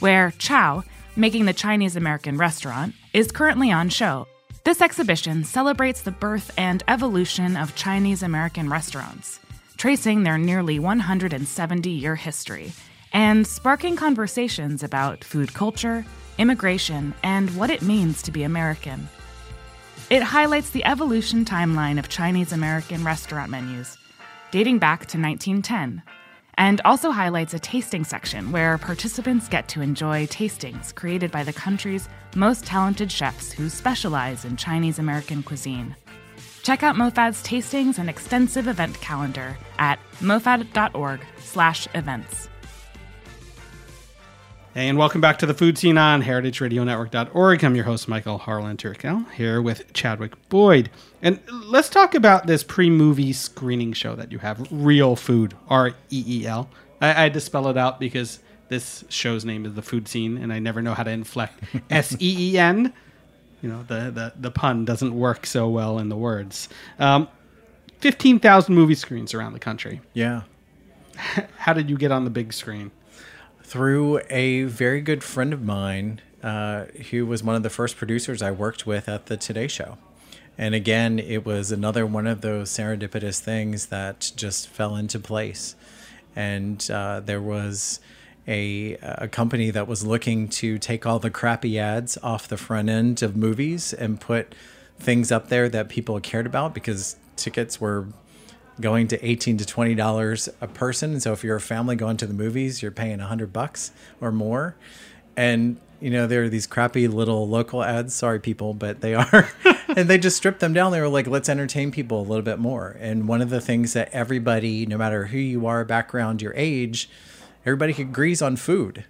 where 0.00 0.32
Chow, 0.38 0.82
making 1.14 1.44
the 1.44 1.52
Chinese 1.52 1.94
American 1.94 2.38
restaurant, 2.38 2.92
is 3.12 3.30
currently 3.30 3.70
on 3.70 3.88
show. 3.88 4.26
This 4.64 4.82
exhibition 4.82 5.44
celebrates 5.44 6.02
the 6.02 6.10
birth 6.10 6.50
and 6.58 6.82
evolution 6.88 7.56
of 7.56 7.76
Chinese 7.76 8.24
American 8.24 8.68
restaurants, 8.68 9.38
tracing 9.76 10.22
their 10.22 10.38
nearly 10.38 10.78
170 10.78 11.90
year 11.90 12.16
history 12.16 12.72
and 13.12 13.46
sparking 13.46 13.96
conversations 13.96 14.82
about 14.82 15.22
food 15.22 15.54
culture, 15.54 16.04
immigration, 16.36 17.14
and 17.22 17.48
what 17.56 17.70
it 17.70 17.80
means 17.80 18.22
to 18.22 18.32
be 18.32 18.42
American. 18.42 19.08
It 20.10 20.22
highlights 20.22 20.70
the 20.70 20.84
evolution 20.84 21.44
timeline 21.44 21.98
of 21.98 22.08
Chinese 22.08 22.52
American 22.52 23.04
restaurant 23.04 23.50
menus, 23.50 23.96
dating 24.50 24.78
back 24.78 25.00
to 25.06 25.18
1910, 25.18 26.02
and 26.56 26.80
also 26.84 27.10
highlights 27.10 27.54
a 27.54 27.58
tasting 27.58 28.04
section 28.04 28.52
where 28.52 28.78
participants 28.78 29.48
get 29.48 29.68
to 29.68 29.80
enjoy 29.80 30.26
tastings 30.26 30.94
created 30.94 31.30
by 31.30 31.44
the 31.44 31.52
country's 31.52 32.08
most 32.36 32.66
talented 32.66 33.10
chefs 33.10 33.52
who 33.52 33.68
specialize 33.68 34.44
in 34.44 34.56
Chinese 34.56 34.98
American 34.98 35.42
cuisine. 35.42 35.96
Check 36.64 36.82
out 36.82 36.96
MoFad's 36.96 37.40
tastings 37.42 37.98
and 37.98 38.10
extensive 38.10 38.66
event 38.66 39.00
calendar 39.00 39.56
at 39.78 40.00
mofad.org/events. 40.20 42.48
Hey, 44.72 44.88
and 44.88 44.98
welcome 44.98 45.20
back 45.20 45.38
to 45.38 45.46
the 45.46 45.54
food 45.54 45.78
seen 45.78 45.96
on 45.98 46.22
heritageradionetwork.org. 46.22 47.64
I'm 47.64 47.76
your 47.76 47.84
host, 47.84 48.08
Michael 48.08 48.38
Harlan 48.38 48.76
Turkel, 48.76 49.30
here 49.30 49.62
with 49.62 49.92
Chadwick 49.92 50.32
Boyd. 50.48 50.90
And 51.22 51.38
let's 51.48 51.88
talk 51.88 52.16
about 52.16 52.48
this 52.48 52.64
pre 52.64 52.90
movie 52.90 53.32
screening 53.32 53.92
show 53.92 54.16
that 54.16 54.32
you 54.32 54.38
have, 54.38 54.66
Reel 54.72 55.14
Food, 55.14 55.54
R 55.68 55.92
E 56.10 56.24
E 56.26 56.44
L. 56.46 56.68
I 57.00 57.10
I 57.10 57.12
had 57.12 57.34
to 57.34 57.40
spell 57.40 57.68
it 57.68 57.76
out 57.76 58.00
because 58.00 58.40
this 58.68 59.04
show's 59.10 59.44
name 59.44 59.66
is 59.66 59.74
The 59.74 59.82
Food 59.82 60.08
Seen, 60.08 60.38
and 60.38 60.52
I 60.52 60.58
never 60.58 60.80
know 60.82 60.94
how 60.94 61.02
to 61.02 61.10
inflect 61.10 61.62
S 61.90 62.16
E 62.20 62.54
E 62.54 62.58
N. 62.58 62.92
You 63.64 63.70
know, 63.70 63.82
the, 63.82 64.10
the, 64.10 64.32
the 64.38 64.50
pun 64.50 64.84
doesn't 64.84 65.18
work 65.18 65.46
so 65.46 65.68
well 65.68 65.98
in 65.98 66.08
the 66.08 66.16
words. 66.16 66.68
Um, 66.98 67.26
15,000 67.98 68.74
movie 68.74 68.94
screens 68.94 69.34
around 69.34 69.54
the 69.54 69.58
country. 69.58 70.02
Yeah. 70.12 70.42
How 71.56 71.72
did 71.72 71.90
you 71.90 71.96
get 71.96 72.12
on 72.12 72.24
the 72.24 72.30
big 72.30 72.52
screen? 72.52 72.92
through 73.64 74.20
a 74.30 74.62
very 74.64 75.00
good 75.00 75.24
friend 75.24 75.52
of 75.52 75.62
mine 75.62 76.20
uh, 76.44 76.84
who 77.10 77.26
was 77.26 77.42
one 77.42 77.56
of 77.56 77.62
the 77.62 77.70
first 77.70 77.96
producers 77.96 78.42
I 78.42 78.52
worked 78.52 78.86
with 78.86 79.08
at 79.08 79.26
the 79.26 79.36
Today 79.36 79.66
Show. 79.66 79.98
And 80.56 80.76
again, 80.76 81.18
it 81.18 81.44
was 81.44 81.72
another 81.72 82.06
one 82.06 82.28
of 82.28 82.42
those 82.42 82.70
serendipitous 82.70 83.40
things 83.40 83.86
that 83.86 84.30
just 84.36 84.68
fell 84.68 84.94
into 84.94 85.18
place. 85.18 85.74
And 86.36 86.88
uh, 86.88 87.20
there 87.20 87.40
was 87.40 87.98
a, 88.46 88.94
a 89.02 89.28
company 89.28 89.70
that 89.70 89.88
was 89.88 90.04
looking 90.04 90.48
to 90.48 90.78
take 90.78 91.06
all 91.06 91.18
the 91.18 91.30
crappy 91.30 91.78
ads 91.78 92.18
off 92.22 92.48
the 92.48 92.56
front 92.56 92.88
end 92.88 93.22
of 93.22 93.36
movies 93.36 93.92
and 93.92 94.20
put 94.20 94.54
things 94.98 95.32
up 95.32 95.48
there 95.48 95.68
that 95.68 95.88
people 95.88 96.18
cared 96.20 96.46
about 96.46 96.74
because 96.74 97.16
tickets 97.36 97.80
were 97.80 98.06
going 98.80 99.08
to 99.08 99.24
18 99.24 99.56
to 99.56 99.64
20 99.64 99.94
dollars 99.94 100.48
a 100.60 100.66
person 100.66 101.20
so 101.20 101.32
if 101.32 101.44
you're 101.44 101.56
a 101.56 101.60
family 101.60 101.94
going 101.94 102.16
to 102.16 102.26
the 102.26 102.34
movies 102.34 102.82
you're 102.82 102.90
paying 102.90 103.18
100 103.18 103.52
bucks 103.52 103.92
or 104.20 104.32
more 104.32 104.74
and 105.36 105.76
you 106.00 106.10
know 106.10 106.26
there 106.26 106.44
are 106.44 106.48
these 106.48 106.66
crappy 106.66 107.08
little 107.08 107.48
local 107.48 107.82
ads. 107.82 108.14
Sorry, 108.14 108.38
people, 108.38 108.74
but 108.74 109.00
they 109.00 109.14
are, 109.14 109.50
and 109.88 110.08
they 110.08 110.18
just 110.18 110.36
stripped 110.36 110.60
them 110.60 110.72
down. 110.72 110.92
They 110.92 111.00
were 111.00 111.08
like, 111.08 111.26
let's 111.26 111.48
entertain 111.48 111.90
people 111.90 112.20
a 112.20 112.26
little 112.26 112.42
bit 112.42 112.58
more. 112.58 112.96
And 113.00 113.26
one 113.26 113.40
of 113.40 113.50
the 113.50 113.60
things 113.60 113.94
that 113.94 114.10
everybody, 114.12 114.86
no 114.86 114.98
matter 114.98 115.26
who 115.26 115.38
you 115.38 115.66
are, 115.66 115.84
background, 115.84 116.42
your 116.42 116.52
age, 116.56 117.08
everybody 117.66 117.92
agrees 118.00 118.42
on 118.42 118.56
food. 118.56 119.04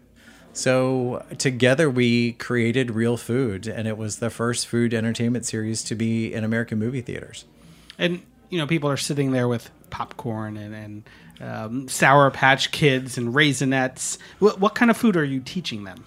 So 0.52 1.24
together 1.38 1.90
we 1.90 2.32
created 2.32 2.92
Reel 2.92 3.16
Food, 3.16 3.66
and 3.66 3.88
it 3.88 3.98
was 3.98 4.20
the 4.20 4.30
first 4.30 4.68
food 4.68 4.94
entertainment 4.94 5.44
series 5.44 5.82
to 5.84 5.96
be 5.96 6.32
in 6.32 6.44
American 6.44 6.78
movie 6.78 7.00
theaters. 7.00 7.44
And 7.98 8.22
you 8.50 8.58
know, 8.58 8.66
people 8.66 8.88
are 8.88 8.96
sitting 8.96 9.32
there 9.32 9.48
with 9.48 9.70
popcorn 9.90 10.56
and, 10.56 10.74
and 10.74 11.02
um, 11.40 11.88
Sour 11.88 12.30
Patch 12.30 12.70
Kids 12.70 13.18
and 13.18 13.34
Raisinets. 13.34 14.18
What, 14.38 14.60
what 14.60 14.76
kind 14.76 14.92
of 14.92 14.96
food 14.96 15.16
are 15.16 15.24
you 15.24 15.40
teaching 15.40 15.82
them? 15.82 16.04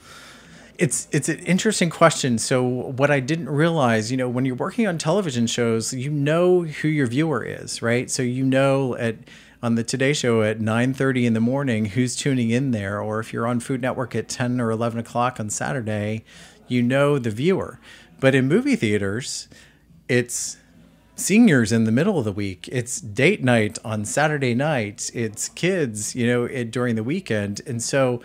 It's 0.78 1.08
it's 1.12 1.28
an 1.28 1.40
interesting 1.40 1.90
question. 1.90 2.38
So 2.38 2.64
what 2.64 3.10
I 3.10 3.20
didn't 3.20 3.50
realize, 3.50 4.12
you 4.12 4.18
know, 4.18 4.30
when 4.30 4.46
you're 4.46 4.56
working 4.56 4.88
on 4.88 4.98
television 4.98 5.48
shows, 5.48 5.92
you 5.92 6.12
know 6.12 6.64
who 6.64 6.88
your 6.88 7.08
viewer 7.08 7.44
is, 7.44 7.82
right? 7.82 8.10
So 8.12 8.22
you 8.22 8.46
know 8.46 8.96
at 8.96 9.16
on 9.62 9.76
the 9.76 9.84
Today 9.84 10.14
Show 10.14 10.44
at 10.44 10.60
9:30 10.60 11.26
in 11.26 11.34
the 11.34 11.40
morning 11.40 11.86
who's 11.86 12.16
tuning 12.16 12.50
in 12.50 12.72
there, 12.72 13.02
or 13.02 13.20
if 13.20 13.34
you're 13.34 13.48
on 13.48 13.60
Food 13.60 13.82
Network 13.82 14.16
at 14.16 14.28
10 14.28 14.62
or 14.62 14.72
11 14.72 15.00
o'clock 15.00 15.40
on 15.40 15.50
Saturday, 15.50 16.24
you 16.68 16.84
know 16.84 17.18
the 17.18 17.32
viewer. 17.32 17.80
But 18.20 18.36
in 18.36 18.48
movie 18.48 18.76
theaters, 18.76 19.48
it's 20.08 20.58
seniors 21.16 21.72
in 21.72 21.86
the 21.86 21.92
middle 21.92 22.20
of 22.20 22.26
the 22.26 22.32
week. 22.32 22.70
It's 22.72 23.02
date 23.02 23.44
night 23.44 23.80
on 23.84 24.06
Saturday 24.06 24.54
night. 24.54 25.10
It's 25.14 25.50
kids, 25.50 26.16
you 26.16 26.28
know, 26.28 26.46
it, 26.46 26.72
during 26.72 26.96
the 26.96 27.04
weekend. 27.04 27.62
And 27.66 27.82
so, 27.82 28.22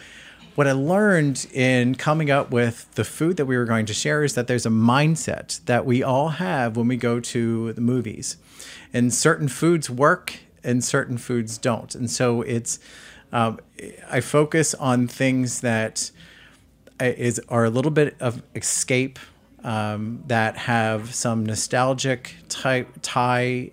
what 0.55 0.67
I 0.67 0.73
learned 0.73 1.47
in 1.55 1.95
coming 1.95 2.31
up 2.31 2.51
with 2.51 2.95
the 2.95 3.05
food 3.05 3.39
that 3.39 3.47
we 3.47 3.57
were 3.57 3.65
going 3.65 3.87
to 3.87 3.95
share 3.95 4.23
is 4.23 4.35
that 4.35 4.49
there's 4.49 4.67
a 4.67 4.71
mindset 4.71 5.65
that 5.65 5.87
we 5.87 6.03
all 6.03 6.29
have 6.29 6.77
when 6.77 6.89
we 6.89 6.97
go 6.99 7.21
to 7.21 7.73
the 7.73 7.81
movies. 7.81 8.37
And 8.93 9.15
certain 9.15 9.49
foods 9.49 9.89
work 9.89 10.41
and 10.65 10.83
certain 10.83 11.19
foods 11.19 11.59
don't. 11.59 11.95
And 11.95 12.11
so 12.11 12.43
it's, 12.43 12.79
um, 13.33 13.59
I 14.11 14.21
focus 14.21 14.75
on 14.75 15.09
things 15.09 15.61
that 15.61 16.11
is 17.01 17.41
are 17.49 17.65
a 17.65 17.71
little 17.71 17.91
bit 17.91 18.17
of 18.21 18.43
escape 18.55 19.19
um, 19.65 20.23
that 20.27 20.57
have 20.57 21.15
some 21.15 21.45
nostalgic 21.47 22.37
type 22.49 22.89
tie 23.03 23.71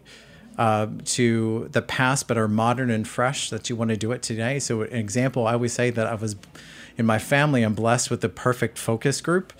uh, 0.58 0.88
to 1.06 1.70
the 1.72 1.82
past, 1.82 2.28
but 2.28 2.38
are 2.38 2.48
modern 2.48 2.90
and 2.90 3.08
fresh 3.08 3.50
that 3.50 3.70
you 3.70 3.76
want 3.76 3.90
to 3.90 3.98
do 3.98 4.12
it 4.12 4.22
today. 4.22 4.60
So, 4.60 4.82
an 4.82 4.96
example, 4.96 5.48
I 5.48 5.54
always 5.54 5.74
say 5.74 5.90
that 5.90 6.06
I 6.06 6.16
was 6.16 6.36
in 6.98 7.06
my 7.06 7.18
family, 7.18 7.64
I'm 7.64 7.76
blessed 7.76 8.12
with 8.12 8.22
the 8.22 8.30
perfect 8.30 8.78
focus 8.78 9.22
group 9.22 9.54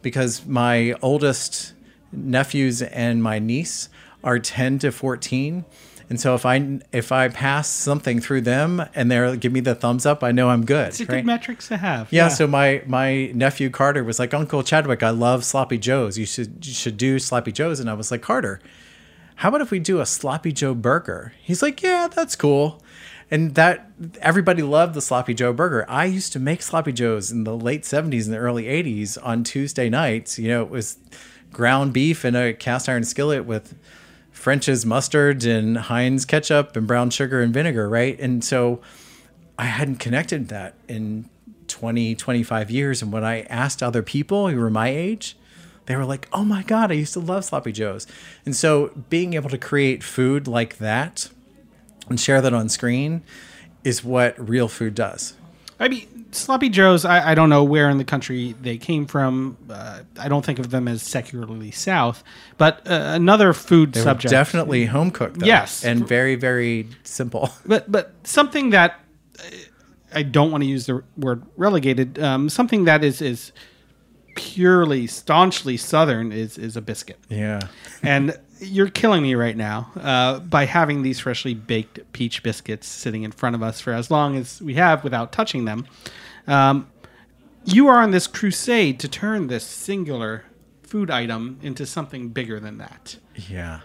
because 0.00 0.46
my 0.46 0.94
oldest 1.02 1.74
nephews 2.10 2.80
and 2.80 3.22
my 3.22 3.38
niece 3.38 3.90
are 4.24 4.38
10 4.38 4.78
to 4.78 4.90
14 4.90 5.64
and 6.08 6.20
so 6.20 6.34
if 6.34 6.46
I 6.46 6.80
if 6.92 7.10
I 7.10 7.28
pass 7.28 7.68
something 7.68 8.20
through 8.20 8.42
them 8.42 8.82
and 8.94 9.10
they 9.10 9.36
give 9.36 9.52
me 9.52 9.60
the 9.60 9.74
thumbs 9.74 10.06
up, 10.06 10.22
I 10.22 10.30
know 10.30 10.50
I'm 10.50 10.64
good. 10.64 10.88
It's 10.88 11.00
a 11.00 11.04
right? 11.06 11.16
good 11.16 11.26
metrics 11.26 11.68
to 11.68 11.76
have. 11.76 12.12
Yeah, 12.12 12.24
yeah, 12.24 12.28
So 12.28 12.46
my 12.46 12.82
my 12.86 13.26
nephew 13.34 13.70
Carter 13.70 14.04
was 14.04 14.18
like, 14.18 14.32
Uncle 14.32 14.62
Chadwick, 14.62 15.02
I 15.02 15.10
love 15.10 15.44
sloppy 15.44 15.78
joes. 15.78 16.16
You 16.16 16.24
should 16.26 16.64
you 16.64 16.72
should 16.72 16.96
do 16.96 17.18
sloppy 17.18 17.50
joes. 17.52 17.80
And 17.80 17.90
I 17.90 17.94
was 17.94 18.10
like, 18.10 18.22
Carter, 18.22 18.60
how 19.36 19.48
about 19.48 19.62
if 19.62 19.70
we 19.70 19.80
do 19.80 20.00
a 20.00 20.06
sloppy 20.06 20.52
joe 20.52 20.74
burger? 20.74 21.32
He's 21.42 21.60
like, 21.62 21.82
Yeah, 21.82 22.08
that's 22.08 22.36
cool. 22.36 22.82
And 23.28 23.56
that 23.56 23.90
everybody 24.20 24.62
loved 24.62 24.94
the 24.94 25.02
sloppy 25.02 25.34
joe 25.34 25.52
burger. 25.52 25.84
I 25.88 26.04
used 26.04 26.32
to 26.34 26.38
make 26.38 26.62
sloppy 26.62 26.92
joes 26.92 27.32
in 27.32 27.42
the 27.42 27.56
late 27.56 27.82
70s 27.82 28.26
and 28.26 28.32
the 28.32 28.38
early 28.38 28.64
80s 28.64 29.18
on 29.20 29.42
Tuesday 29.42 29.90
nights. 29.90 30.38
You 30.38 30.48
know, 30.48 30.62
it 30.62 30.70
was 30.70 30.98
ground 31.52 31.92
beef 31.92 32.24
in 32.24 32.36
a 32.36 32.52
cast 32.52 32.88
iron 32.88 33.02
skillet 33.02 33.44
with 33.44 33.74
French's 34.46 34.86
mustard 34.86 35.44
and 35.44 35.76
Heinz 35.76 36.24
ketchup 36.24 36.76
and 36.76 36.86
brown 36.86 37.10
sugar 37.10 37.42
and 37.42 37.52
vinegar, 37.52 37.88
right? 37.88 38.16
And 38.20 38.44
so 38.44 38.80
I 39.58 39.64
hadn't 39.64 39.96
connected 39.96 40.50
that 40.50 40.76
in 40.86 41.28
20, 41.66 42.14
25 42.14 42.70
years. 42.70 43.02
And 43.02 43.12
when 43.12 43.24
I 43.24 43.40
asked 43.50 43.82
other 43.82 44.04
people 44.04 44.48
who 44.48 44.60
were 44.60 44.70
my 44.70 44.86
age, 44.90 45.36
they 45.86 45.96
were 45.96 46.04
like, 46.04 46.28
oh 46.32 46.44
my 46.44 46.62
God, 46.62 46.92
I 46.92 46.94
used 46.94 47.12
to 47.14 47.18
love 47.18 47.44
Sloppy 47.44 47.72
Joes. 47.72 48.06
And 48.44 48.54
so 48.54 48.92
being 49.10 49.34
able 49.34 49.50
to 49.50 49.58
create 49.58 50.04
food 50.04 50.46
like 50.46 50.78
that 50.78 51.28
and 52.08 52.20
share 52.20 52.40
that 52.40 52.54
on 52.54 52.68
screen 52.68 53.24
is 53.82 54.04
what 54.04 54.38
reel 54.38 54.68
food 54.68 54.94
does. 54.94 55.34
I 55.78 55.88
mean, 55.88 56.26
sloppy 56.32 56.68
joes. 56.68 57.04
I, 57.04 57.32
I, 57.32 57.34
don't 57.34 57.50
know 57.50 57.62
where 57.62 57.90
in 57.90 57.98
the 57.98 58.04
country 58.04 58.54
they 58.62 58.78
came 58.78 59.06
from. 59.06 59.56
Uh, 59.68 60.00
I 60.18 60.28
don't 60.28 60.44
think 60.44 60.58
of 60.58 60.70
them 60.70 60.88
as 60.88 61.02
secularly 61.02 61.70
South, 61.70 62.24
but 62.56 62.86
uh, 62.86 63.12
another 63.14 63.52
food 63.52 63.92
they 63.92 64.02
subject. 64.02 64.30
definitely 64.30 64.86
home 64.86 65.10
cooked. 65.10 65.42
Yes, 65.42 65.84
and 65.84 66.06
very 66.06 66.34
very 66.34 66.88
simple. 67.04 67.50
But 67.66 67.90
but 67.90 68.12
something 68.24 68.70
that 68.70 69.00
I 70.14 70.22
don't 70.22 70.50
want 70.50 70.62
to 70.62 70.68
use 70.68 70.86
the 70.86 71.02
word 71.16 71.42
relegated. 71.56 72.18
Um, 72.18 72.48
something 72.48 72.84
that 72.84 73.04
is 73.04 73.20
is 73.20 73.52
purely 74.34 75.06
staunchly 75.06 75.76
Southern 75.76 76.32
is 76.32 76.56
is 76.56 76.76
a 76.76 76.80
biscuit. 76.80 77.18
Yeah, 77.28 77.60
and 78.02 78.38
you're 78.60 78.88
killing 78.88 79.22
me 79.22 79.34
right 79.34 79.56
now 79.56 79.90
uh, 80.00 80.38
by 80.40 80.64
having 80.64 81.02
these 81.02 81.20
freshly 81.20 81.54
baked 81.54 82.00
peach 82.12 82.42
biscuits 82.42 82.86
sitting 82.86 83.22
in 83.22 83.32
front 83.32 83.54
of 83.54 83.62
us 83.62 83.80
for 83.80 83.92
as 83.92 84.10
long 84.10 84.36
as 84.36 84.60
we 84.62 84.74
have 84.74 85.04
without 85.04 85.32
touching 85.32 85.64
them. 85.64 85.86
Um, 86.46 86.90
you 87.64 87.88
are 87.88 88.00
on 88.00 88.12
this 88.12 88.26
crusade 88.26 89.00
to 89.00 89.08
turn 89.08 89.48
this 89.48 89.64
singular 89.64 90.44
food 90.82 91.10
item 91.10 91.58
into 91.62 91.84
something 91.84 92.28
bigger 92.28 92.60
than 92.60 92.78
that. 92.78 93.16
Yeah, 93.34 93.80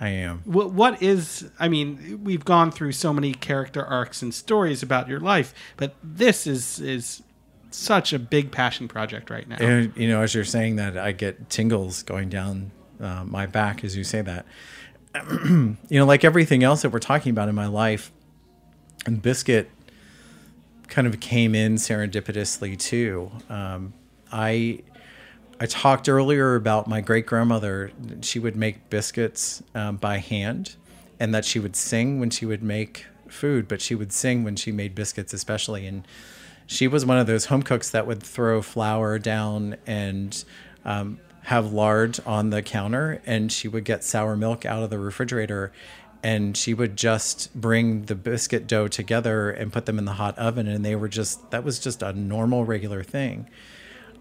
I 0.00 0.08
am. 0.10 0.42
What, 0.44 0.72
what 0.72 1.02
is, 1.02 1.50
I 1.58 1.68
mean, 1.68 2.20
we've 2.22 2.44
gone 2.44 2.70
through 2.70 2.92
so 2.92 3.12
many 3.12 3.32
character 3.32 3.84
arcs 3.84 4.22
and 4.22 4.32
stories 4.32 4.82
about 4.82 5.08
your 5.08 5.20
life, 5.20 5.52
but 5.76 5.96
this 6.02 6.46
is, 6.46 6.78
is 6.78 7.22
such 7.70 8.12
a 8.12 8.18
big 8.18 8.52
passion 8.52 8.86
project 8.86 9.28
right 9.28 9.48
now. 9.48 9.56
And, 9.56 9.92
you 9.96 10.08
know, 10.08 10.22
as 10.22 10.34
you're 10.34 10.44
saying 10.44 10.76
that, 10.76 10.96
I 10.96 11.12
get 11.12 11.50
tingles 11.50 12.04
going 12.04 12.28
down 12.28 12.70
uh, 13.00 13.24
my 13.24 13.46
back 13.46 13.84
as 13.84 13.96
you 13.96 14.04
say 14.04 14.22
that. 14.22 14.46
you 15.40 15.76
know, 15.90 16.04
like 16.04 16.24
everything 16.24 16.62
else 16.62 16.82
that 16.82 16.90
we're 16.90 16.98
talking 16.98 17.30
about 17.30 17.48
in 17.48 17.54
my 17.54 17.66
life, 17.66 18.12
and 19.06 19.22
Biscuit 19.22 19.70
kind 20.88 21.06
of 21.06 21.18
came 21.20 21.54
in 21.54 21.76
serendipitously 21.76 22.78
too. 22.78 23.30
Um, 23.48 23.94
I 24.30 24.80
I 25.58 25.66
talked 25.66 26.08
earlier 26.08 26.54
about 26.54 26.86
my 26.86 27.00
great 27.00 27.26
grandmother. 27.26 27.90
She 28.20 28.38
would 28.38 28.56
make 28.56 28.90
biscuits 28.90 29.62
um, 29.74 29.96
by 29.96 30.18
hand, 30.18 30.76
and 31.18 31.34
that 31.34 31.44
she 31.44 31.58
would 31.58 31.76
sing 31.76 32.20
when 32.20 32.30
she 32.30 32.44
would 32.44 32.62
make 32.62 33.06
food, 33.28 33.68
but 33.68 33.80
she 33.80 33.94
would 33.94 34.12
sing 34.12 34.44
when 34.44 34.56
she 34.56 34.70
made 34.70 34.94
biscuits, 34.94 35.32
especially. 35.32 35.86
And 35.86 36.06
she 36.66 36.88
was 36.88 37.06
one 37.06 37.18
of 37.18 37.26
those 37.26 37.46
home 37.46 37.62
cooks 37.62 37.90
that 37.90 38.06
would 38.06 38.22
throw 38.22 38.60
flour 38.60 39.18
down 39.18 39.76
and 39.86 40.44
um, 40.84 41.18
have 41.46 41.72
lard 41.72 42.18
on 42.26 42.50
the 42.50 42.62
counter 42.62 43.20
and 43.26 43.50
she 43.50 43.68
would 43.68 43.84
get 43.84 44.04
sour 44.04 44.36
milk 44.36 44.64
out 44.64 44.82
of 44.82 44.90
the 44.90 44.98
refrigerator 44.98 45.72
and 46.22 46.56
she 46.56 46.74
would 46.74 46.96
just 46.96 47.54
bring 47.54 48.02
the 48.06 48.14
biscuit 48.14 48.66
dough 48.66 48.88
together 48.88 49.50
and 49.50 49.72
put 49.72 49.86
them 49.86 49.98
in 49.98 50.04
the 50.04 50.14
hot 50.14 50.36
oven 50.38 50.66
and 50.66 50.84
they 50.84 50.96
were 50.96 51.08
just 51.08 51.50
that 51.50 51.62
was 51.62 51.78
just 51.78 52.02
a 52.02 52.12
normal 52.12 52.64
regular 52.64 53.02
thing. 53.02 53.48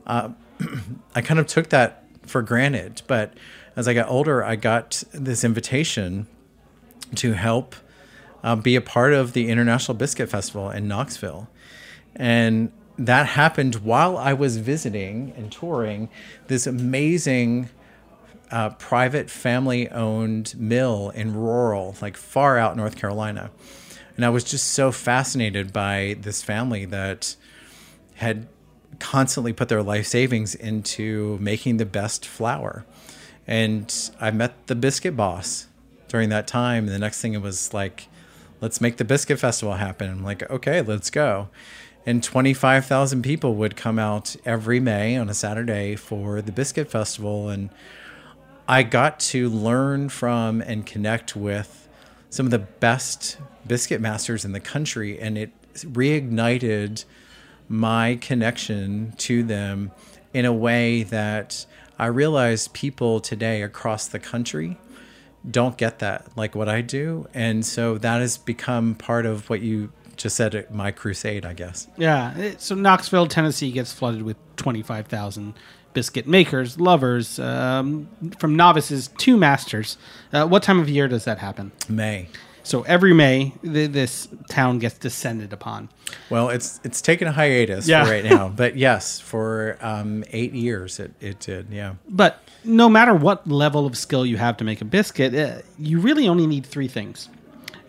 Uh, 0.06 0.30
i 1.16 1.22
kind 1.22 1.40
of 1.40 1.48
took 1.48 1.70
that 1.70 2.04
for 2.26 2.42
granted 2.42 3.02
but 3.08 3.34
as 3.76 3.88
i 3.88 3.94
got 3.94 4.08
older 4.08 4.44
i 4.44 4.56
got 4.56 5.04
this 5.12 5.44
invitation 5.44 6.28
to 7.14 7.34
help 7.34 7.76
uh, 8.46 8.56
be 8.56 8.76
a 8.76 8.82
part 8.82 9.12
of 9.12 9.34
the 9.34 9.50
international 9.50 9.98
biscuit 9.98 10.30
festival 10.30 10.70
in 10.70 10.88
knoxville. 10.88 11.50
And 12.16 12.72
that 12.98 13.28
happened 13.28 13.76
while 13.76 14.18
I 14.18 14.34
was 14.34 14.58
visiting 14.58 15.34
and 15.36 15.52
touring 15.52 16.10
this 16.48 16.66
amazing 16.66 17.70
uh, 18.52 18.70
private 18.72 19.30
family 19.30 19.90
owned 19.90 20.56
mill 20.58 21.10
in 21.10 21.34
rural, 21.34 21.96
like 22.02 22.16
far 22.16 22.58
out 22.58 22.78
North 22.78 22.96
Carolina. 22.96 23.52
And 24.16 24.24
I 24.24 24.30
was 24.30 24.44
just 24.44 24.68
so 24.72 24.92
fascinated 24.92 25.74
by 25.74 26.16
this 26.22 26.42
family 26.42 26.86
that 26.86 27.36
had 28.16 28.48
constantly 29.00 29.52
put 29.52 29.68
their 29.68 29.84
life 29.84 30.06
savings 30.06 30.56
into 30.56 31.38
making 31.42 31.78
the 31.78 31.86
best 31.86 32.26
flour. 32.26 32.86
And 33.46 33.94
I 34.22 34.32
met 34.32 34.68
the 34.68 34.76
biscuit 34.76 35.18
boss 35.18 35.68
during 36.08 36.30
that 36.30 36.48
time. 36.48 36.86
And 36.86 36.94
the 36.94 37.00
next 37.00 37.22
thing 37.22 37.34
it 37.34 37.42
was 37.42 37.74
like, 37.74 38.08
let's 38.62 38.80
make 38.80 38.96
the 38.96 39.04
biscuit 39.04 39.38
festival 39.38 39.76
happen. 39.76 40.10
I'm 40.10 40.24
like, 40.24 40.50
okay, 40.50 40.82
let's 40.82 41.10
go 41.10 41.50
and 42.06 42.24
25,000 42.24 43.24
people 43.24 43.56
would 43.56 43.76
come 43.76 43.98
out 43.98 44.36
every 44.46 44.80
May 44.80 45.18
on 45.18 45.30
a 45.30 45.34
Saturday 45.34 45.96
for 45.96 46.42
the 46.42 46.52
Biscuit 46.52 46.90
Festival. 46.90 47.50
And 47.50 47.70
I 48.68 48.84
got 48.84 49.20
to 49.22 49.50
learn 49.50 50.10
from 50.10 50.62
and 50.62 50.86
connect 50.86 51.36
with 51.36 51.88
some 52.30 52.46
of 52.46 52.52
the 52.52 52.60
best 52.60 53.38
biscuit 53.66 54.02
masters 54.02 54.46
in 54.46 54.52
the 54.52 54.60
country. 54.60 55.20
And 55.20 55.38
it 55.38 55.52
reignited 55.74 57.06
my 57.68 58.18
connection 58.22 59.14
to 59.18 59.42
them 59.42 59.92
in 60.34 60.46
a 60.46 60.54
way 60.54 61.04
that 61.04 61.66
I 61.98 62.08
realize 62.08 62.68
people 62.68 63.20
today 63.20 63.64
across 63.64 64.08
the 64.08 64.20
country 64.20 64.78
don't 65.50 65.78
get 65.78 66.00
that 66.00 66.36
like 66.36 66.56
what 66.56 66.68
I 66.68 66.82
do. 66.82 67.28
And 67.34 67.66
so 67.66 67.98
that 68.00 68.20
has 68.22 68.38
become 68.38 68.96
part 68.96 69.26
of 69.26 69.50
what 69.50 69.62
you 69.62 69.92
just 70.18 70.36
said 70.36 70.56
at 70.56 70.74
my 70.74 70.92
crusade, 70.92 71.46
I 71.46 71.54
guess. 71.54 71.88
Yeah. 71.98 72.52
So 72.58 72.76
Knoxville, 72.76 73.28
Tennessee 73.28 73.72
gets 73.72 73.92
flooded 73.94 74.22
with 74.24 74.38
25,000 74.58 75.54
biscuit 75.94 76.28
makers, 76.28 76.80
lovers, 76.80 77.40
um, 77.40 78.10
from 78.40 78.56
novices 78.56 79.08
to 79.20 79.38
masters. 79.38 79.98
Uh, 80.34 80.46
what 80.46 80.64
time 80.64 80.80
of 80.80 80.90
year 80.90 81.08
does 81.08 81.26
that 81.26 81.38
happen? 81.40 81.72
May. 81.88 82.28
So 82.64 82.82
every 82.84 83.14
May, 83.14 83.54
th- 83.64 83.92
this 83.92 84.28
town 84.50 84.80
gets 84.80 84.98
descended 84.98 85.54
upon. 85.54 85.88
Well, 86.32 86.50
it's 86.50 86.80
it's 86.84 87.00
taken 87.00 87.28
a 87.28 87.32
hiatus 87.32 87.88
Yeah. 87.88 88.04
for 88.06 88.10
right 88.12 88.24
now, 88.26 88.50
but 88.50 88.76
yes, 88.76 89.20
for 89.20 89.78
um, 89.82 90.24
eight 90.32 90.54
years 90.54 91.00
it, 91.00 91.14
it 91.22 91.40
did. 91.40 91.68
Yeah, 91.72 91.96
But 92.10 92.42
no 92.64 92.90
matter 92.90 93.14
what 93.14 93.48
level 93.48 93.86
of 93.86 93.96
skill 93.96 94.26
you 94.26 94.38
have 94.38 94.58
to 94.58 94.64
make 94.64 94.82
a 94.82 94.86
biscuit, 94.86 95.36
uh, 95.36 95.62
you 95.78 96.00
really 96.00 96.28
only 96.28 96.48
need 96.48 96.66
three 96.66 96.88
things, 96.88 97.30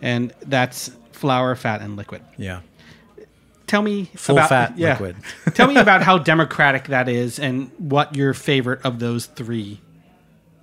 and 0.01 0.31
that's 0.45 0.91
flour, 1.17 1.55
fat, 1.55 1.81
and 1.81 1.95
liquid. 1.95 2.21
yeah. 2.37 2.61
Tell 3.65 3.81
me 3.81 4.05
Full 4.15 4.37
about, 4.37 4.47
fat 4.47 4.77
yeah. 4.77 4.91
liquid. 4.91 5.17
Tell 5.53 5.67
me 5.67 5.75
about 5.79 6.01
how 6.01 6.17
democratic 6.17 6.85
that 6.85 7.09
is, 7.09 7.37
and 7.37 7.69
what 7.77 8.15
your 8.15 8.33
favorite 8.33 8.79
of 8.85 8.99
those 8.99 9.25
three 9.25 9.81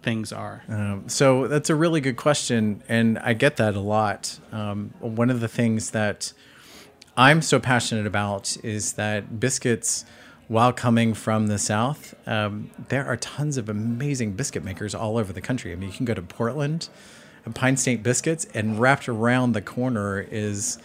things 0.02 0.32
are. 0.32 0.62
Um, 0.70 1.06
so 1.08 1.46
that's 1.46 1.68
a 1.68 1.74
really 1.74 2.00
good 2.00 2.16
question, 2.16 2.82
and 2.88 3.18
I 3.18 3.34
get 3.34 3.56
that 3.56 3.74
a 3.74 3.80
lot. 3.80 4.38
Um, 4.52 4.94
one 5.00 5.28
of 5.28 5.40
the 5.40 5.48
things 5.48 5.90
that 5.90 6.32
I'm 7.14 7.42
so 7.42 7.60
passionate 7.60 8.06
about 8.06 8.56
is 8.64 8.94
that 8.94 9.38
biscuits, 9.38 10.06
while 10.48 10.72
coming 10.72 11.12
from 11.12 11.48
the 11.48 11.58
South, 11.58 12.14
um, 12.26 12.70
there 12.88 13.04
are 13.04 13.18
tons 13.18 13.58
of 13.58 13.68
amazing 13.68 14.32
biscuit 14.32 14.64
makers 14.64 14.94
all 14.94 15.18
over 15.18 15.30
the 15.30 15.42
country. 15.42 15.72
I 15.72 15.74
mean, 15.74 15.90
you 15.90 15.94
can 15.96 16.06
go 16.06 16.14
to 16.14 16.22
Portland, 16.22 16.88
Pine 17.50 17.76
State 17.76 18.02
Biscuits, 18.02 18.46
and 18.54 18.78
wrapped 18.80 19.08
around 19.08 19.52
the 19.52 19.62
corner 19.62 20.20
is 20.20 20.78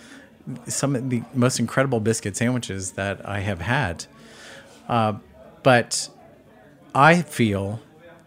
some 0.67 0.95
of 0.95 1.10
the 1.10 1.24
most 1.34 1.60
incredible 1.60 2.00
biscuit 2.00 2.36
sandwiches 2.36 2.91
that 2.91 3.28
I 3.28 3.39
have 3.39 3.62
had. 3.62 4.06
Uh, 4.88 5.13
but 5.63 6.10
I 6.93 7.22
feel 7.22 7.80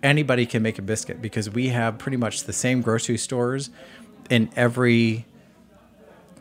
anybody 0.03 0.47
can 0.47 0.62
make 0.62 0.79
a 0.79 0.83
biscuit 0.83 1.21
because 1.21 1.51
we 1.51 1.68
have 1.68 1.99
pretty 1.99 2.16
much 2.16 2.45
the 2.45 2.53
same 2.53 2.81
grocery 2.81 3.18
stores 3.18 3.71
in 4.31 4.51
every 4.57 5.27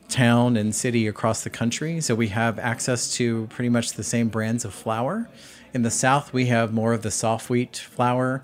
town 0.08 0.58
and 0.58 0.76
city 0.76 1.08
across 1.08 1.44
the 1.44 1.50
country. 1.50 2.02
So 2.02 2.16
we 2.16 2.28
have 2.28 2.60
access 2.60 3.14
to 3.16 3.48
pretty 3.48 3.70
much 3.70 3.94
the 3.94 4.04
same 4.04 4.28
brands 4.28 4.66
of 4.66 4.74
flour. 4.74 5.30
In 5.74 5.84
the 5.84 5.92
South, 5.92 6.34
we 6.34 6.48
have 6.48 6.74
more 6.74 6.94
of 6.94 7.02
the 7.02 7.12
soft 7.12 7.50
wheat 7.50 7.78
flour, 7.78 8.44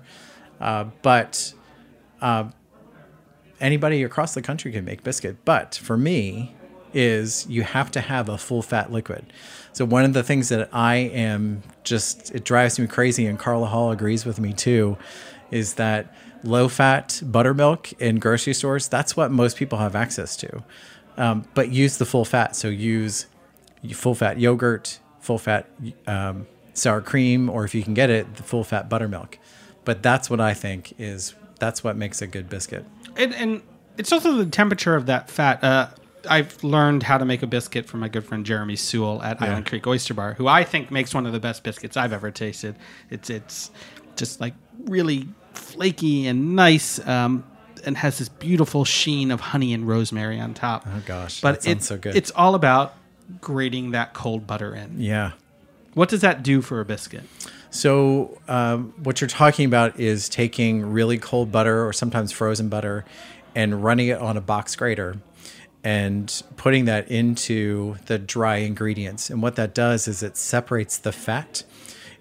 uh, 0.60 0.84
but 1.02 1.52
uh, 2.22 2.44
anybody 3.60 4.02
across 4.02 4.34
the 4.34 4.42
country 4.42 4.72
can 4.72 4.84
make 4.84 5.02
biscuit. 5.02 5.44
But 5.44 5.74
for 5.74 5.96
me, 5.96 6.54
is 6.94 7.46
you 7.48 7.62
have 7.62 7.90
to 7.92 8.00
have 8.00 8.28
a 8.28 8.38
full 8.38 8.62
fat 8.62 8.90
liquid. 8.90 9.32
So 9.72 9.84
one 9.84 10.04
of 10.04 10.12
the 10.12 10.22
things 10.22 10.48
that 10.48 10.68
I 10.72 10.96
am 10.96 11.62
just 11.84 12.34
it 12.34 12.44
drives 12.44 12.78
me 12.78 12.86
crazy, 12.86 13.26
and 13.26 13.38
Carla 13.38 13.66
Hall 13.66 13.90
agrees 13.90 14.24
with 14.24 14.40
me 14.40 14.52
too, 14.52 14.96
is 15.50 15.74
that 15.74 16.14
low 16.44 16.68
fat 16.68 17.20
buttermilk 17.24 17.92
in 18.00 18.18
grocery 18.18 18.54
stores. 18.54 18.88
That's 18.88 19.16
what 19.16 19.30
most 19.30 19.56
people 19.56 19.78
have 19.78 19.94
access 19.94 20.36
to. 20.36 20.64
Um, 21.16 21.44
but 21.54 21.70
use 21.70 21.98
the 21.98 22.06
full 22.06 22.24
fat. 22.24 22.54
So 22.54 22.68
use 22.68 23.26
full 23.92 24.14
fat 24.14 24.38
yogurt, 24.38 25.00
full 25.20 25.38
fat 25.38 25.68
um, 26.06 26.46
sour 26.74 27.00
cream, 27.00 27.50
or 27.50 27.64
if 27.64 27.74
you 27.74 27.82
can 27.82 27.94
get 27.94 28.08
it, 28.08 28.36
the 28.36 28.42
full 28.42 28.64
fat 28.64 28.88
buttermilk. 28.88 29.38
But 29.84 30.02
that's 30.02 30.30
what 30.30 30.40
I 30.40 30.54
think 30.54 30.94
is 30.98 31.34
that's 31.58 31.82
what 31.82 31.96
makes 31.96 32.22
a 32.22 32.26
good 32.26 32.48
biscuit. 32.48 32.84
And, 33.16 33.34
and 33.34 33.62
it's 33.96 34.12
also 34.12 34.32
the 34.36 34.46
temperature 34.46 34.94
of 34.94 35.06
that 35.06 35.30
fat. 35.30 35.62
Uh, 35.62 35.88
I've 36.28 36.62
learned 36.62 37.02
how 37.04 37.18
to 37.18 37.24
make 37.24 37.42
a 37.42 37.46
biscuit 37.46 37.86
from 37.86 38.00
my 38.00 38.08
good 38.08 38.24
friend 38.24 38.44
Jeremy 38.44 38.76
Sewall 38.76 39.22
at 39.22 39.40
Island 39.40 39.66
Creek 39.66 39.86
Oyster 39.86 40.14
Bar, 40.14 40.34
who 40.34 40.46
I 40.46 40.64
think 40.64 40.90
makes 40.90 41.14
one 41.14 41.26
of 41.26 41.32
the 41.32 41.40
best 41.40 41.62
biscuits 41.62 41.96
I've 41.96 42.12
ever 42.12 42.30
tasted. 42.30 42.76
It's 43.10 43.30
it's 43.30 43.70
just 44.16 44.40
like 44.40 44.54
really 44.84 45.28
flaky 45.54 46.26
and 46.26 46.54
nice, 46.56 47.04
um, 47.06 47.44
and 47.84 47.96
has 47.96 48.18
this 48.18 48.28
beautiful 48.28 48.84
sheen 48.84 49.30
of 49.30 49.40
honey 49.40 49.72
and 49.72 49.86
rosemary 49.86 50.40
on 50.40 50.54
top. 50.54 50.86
Oh 50.86 51.02
gosh, 51.06 51.40
but 51.40 51.66
it's 51.66 51.86
so 51.86 51.96
good. 51.96 52.16
it's 52.16 52.32
all 52.32 52.54
about 52.54 52.94
grating 53.40 53.92
that 53.92 54.14
cold 54.14 54.46
butter 54.46 54.74
in. 54.74 55.00
Yeah. 55.00 55.32
What 55.98 56.08
does 56.08 56.20
that 56.20 56.44
do 56.44 56.62
for 56.62 56.78
a 56.78 56.84
biscuit? 56.84 57.24
So, 57.70 58.40
um, 58.46 58.94
what 59.02 59.20
you're 59.20 59.26
talking 59.26 59.66
about 59.66 59.98
is 59.98 60.28
taking 60.28 60.92
really 60.92 61.18
cold 61.18 61.50
butter 61.50 61.84
or 61.84 61.92
sometimes 61.92 62.30
frozen 62.30 62.68
butter 62.68 63.04
and 63.56 63.82
running 63.82 64.06
it 64.06 64.20
on 64.20 64.36
a 64.36 64.40
box 64.40 64.76
grater 64.76 65.16
and 65.82 66.40
putting 66.56 66.84
that 66.84 67.10
into 67.10 67.96
the 68.06 68.16
dry 68.16 68.58
ingredients. 68.58 69.28
And 69.28 69.42
what 69.42 69.56
that 69.56 69.74
does 69.74 70.06
is 70.06 70.22
it 70.22 70.36
separates 70.36 70.98
the 70.98 71.10
fat 71.10 71.64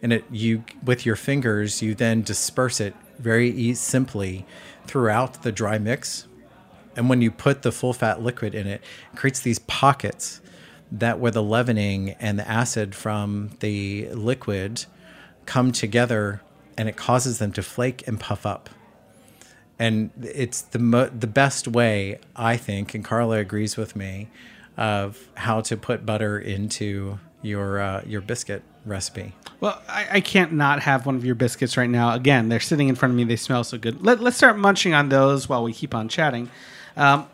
and 0.01 0.11
it 0.11 0.25
you 0.31 0.63
with 0.83 1.05
your 1.05 1.15
fingers 1.15 1.79
you 1.79 1.93
then 1.93 2.23
disperse 2.23 2.79
it 2.79 2.95
very 3.19 3.51
e- 3.51 3.75
simply 3.75 4.47
throughout 4.87 5.43
the 5.43 5.51
dry 5.51 5.77
mix. 5.77 6.25
And 6.95 7.09
when 7.09 7.21
you 7.21 7.29
put 7.29 7.61
the 7.61 7.71
full 7.71 7.93
fat 7.93 8.23
liquid 8.23 8.55
in 8.55 8.65
it, 8.65 8.81
it 9.13 9.15
creates 9.15 9.39
these 9.39 9.59
pockets 9.59 10.41
that 10.91 11.19
where 11.19 11.31
the 11.31 11.43
leavening 11.43 12.11
and 12.19 12.39
the 12.39 12.47
acid 12.47 12.95
from 12.95 13.51
the 13.59 14.09
liquid 14.09 14.85
come 15.45 15.71
together 15.71 16.41
and 16.77 16.87
it 16.87 16.95
causes 16.95 17.39
them 17.39 17.51
to 17.53 17.63
flake 17.63 18.07
and 18.07 18.19
puff 18.19 18.45
up. 18.45 18.69
And 19.79 20.09
it's 20.21 20.61
the 20.61 20.79
mo- 20.79 21.09
the 21.09 21.27
best 21.27 21.67
way 21.67 22.19
I 22.35 22.57
think, 22.57 22.95
and 22.95 23.03
Carla 23.03 23.37
agrees 23.37 23.77
with 23.77 23.95
me, 23.95 24.27
of 24.75 25.27
how 25.35 25.61
to 25.61 25.77
put 25.77 26.05
butter 26.05 26.39
into 26.39 27.19
your 27.41 27.79
uh, 27.79 28.01
your 28.05 28.21
biscuit 28.21 28.63
recipe. 28.85 29.35
Well, 29.59 29.81
I, 29.87 30.07
I 30.13 30.21
can't 30.21 30.53
not 30.53 30.81
have 30.81 31.05
one 31.05 31.15
of 31.15 31.25
your 31.25 31.35
biscuits 31.35 31.77
right 31.77 31.89
now. 31.89 32.13
Again, 32.13 32.49
they're 32.49 32.59
sitting 32.59 32.87
in 32.87 32.95
front 32.95 33.11
of 33.11 33.17
me. 33.17 33.23
They 33.23 33.35
smell 33.35 33.63
so 33.63 33.77
good. 33.77 34.03
Let, 34.03 34.19
let's 34.19 34.37
start 34.37 34.57
munching 34.57 34.93
on 34.93 35.09
those 35.09 35.49
while 35.49 35.63
we 35.63 35.73
keep 35.73 35.93
on 35.93 36.09
chatting. 36.09 36.49
Um, 36.95 37.27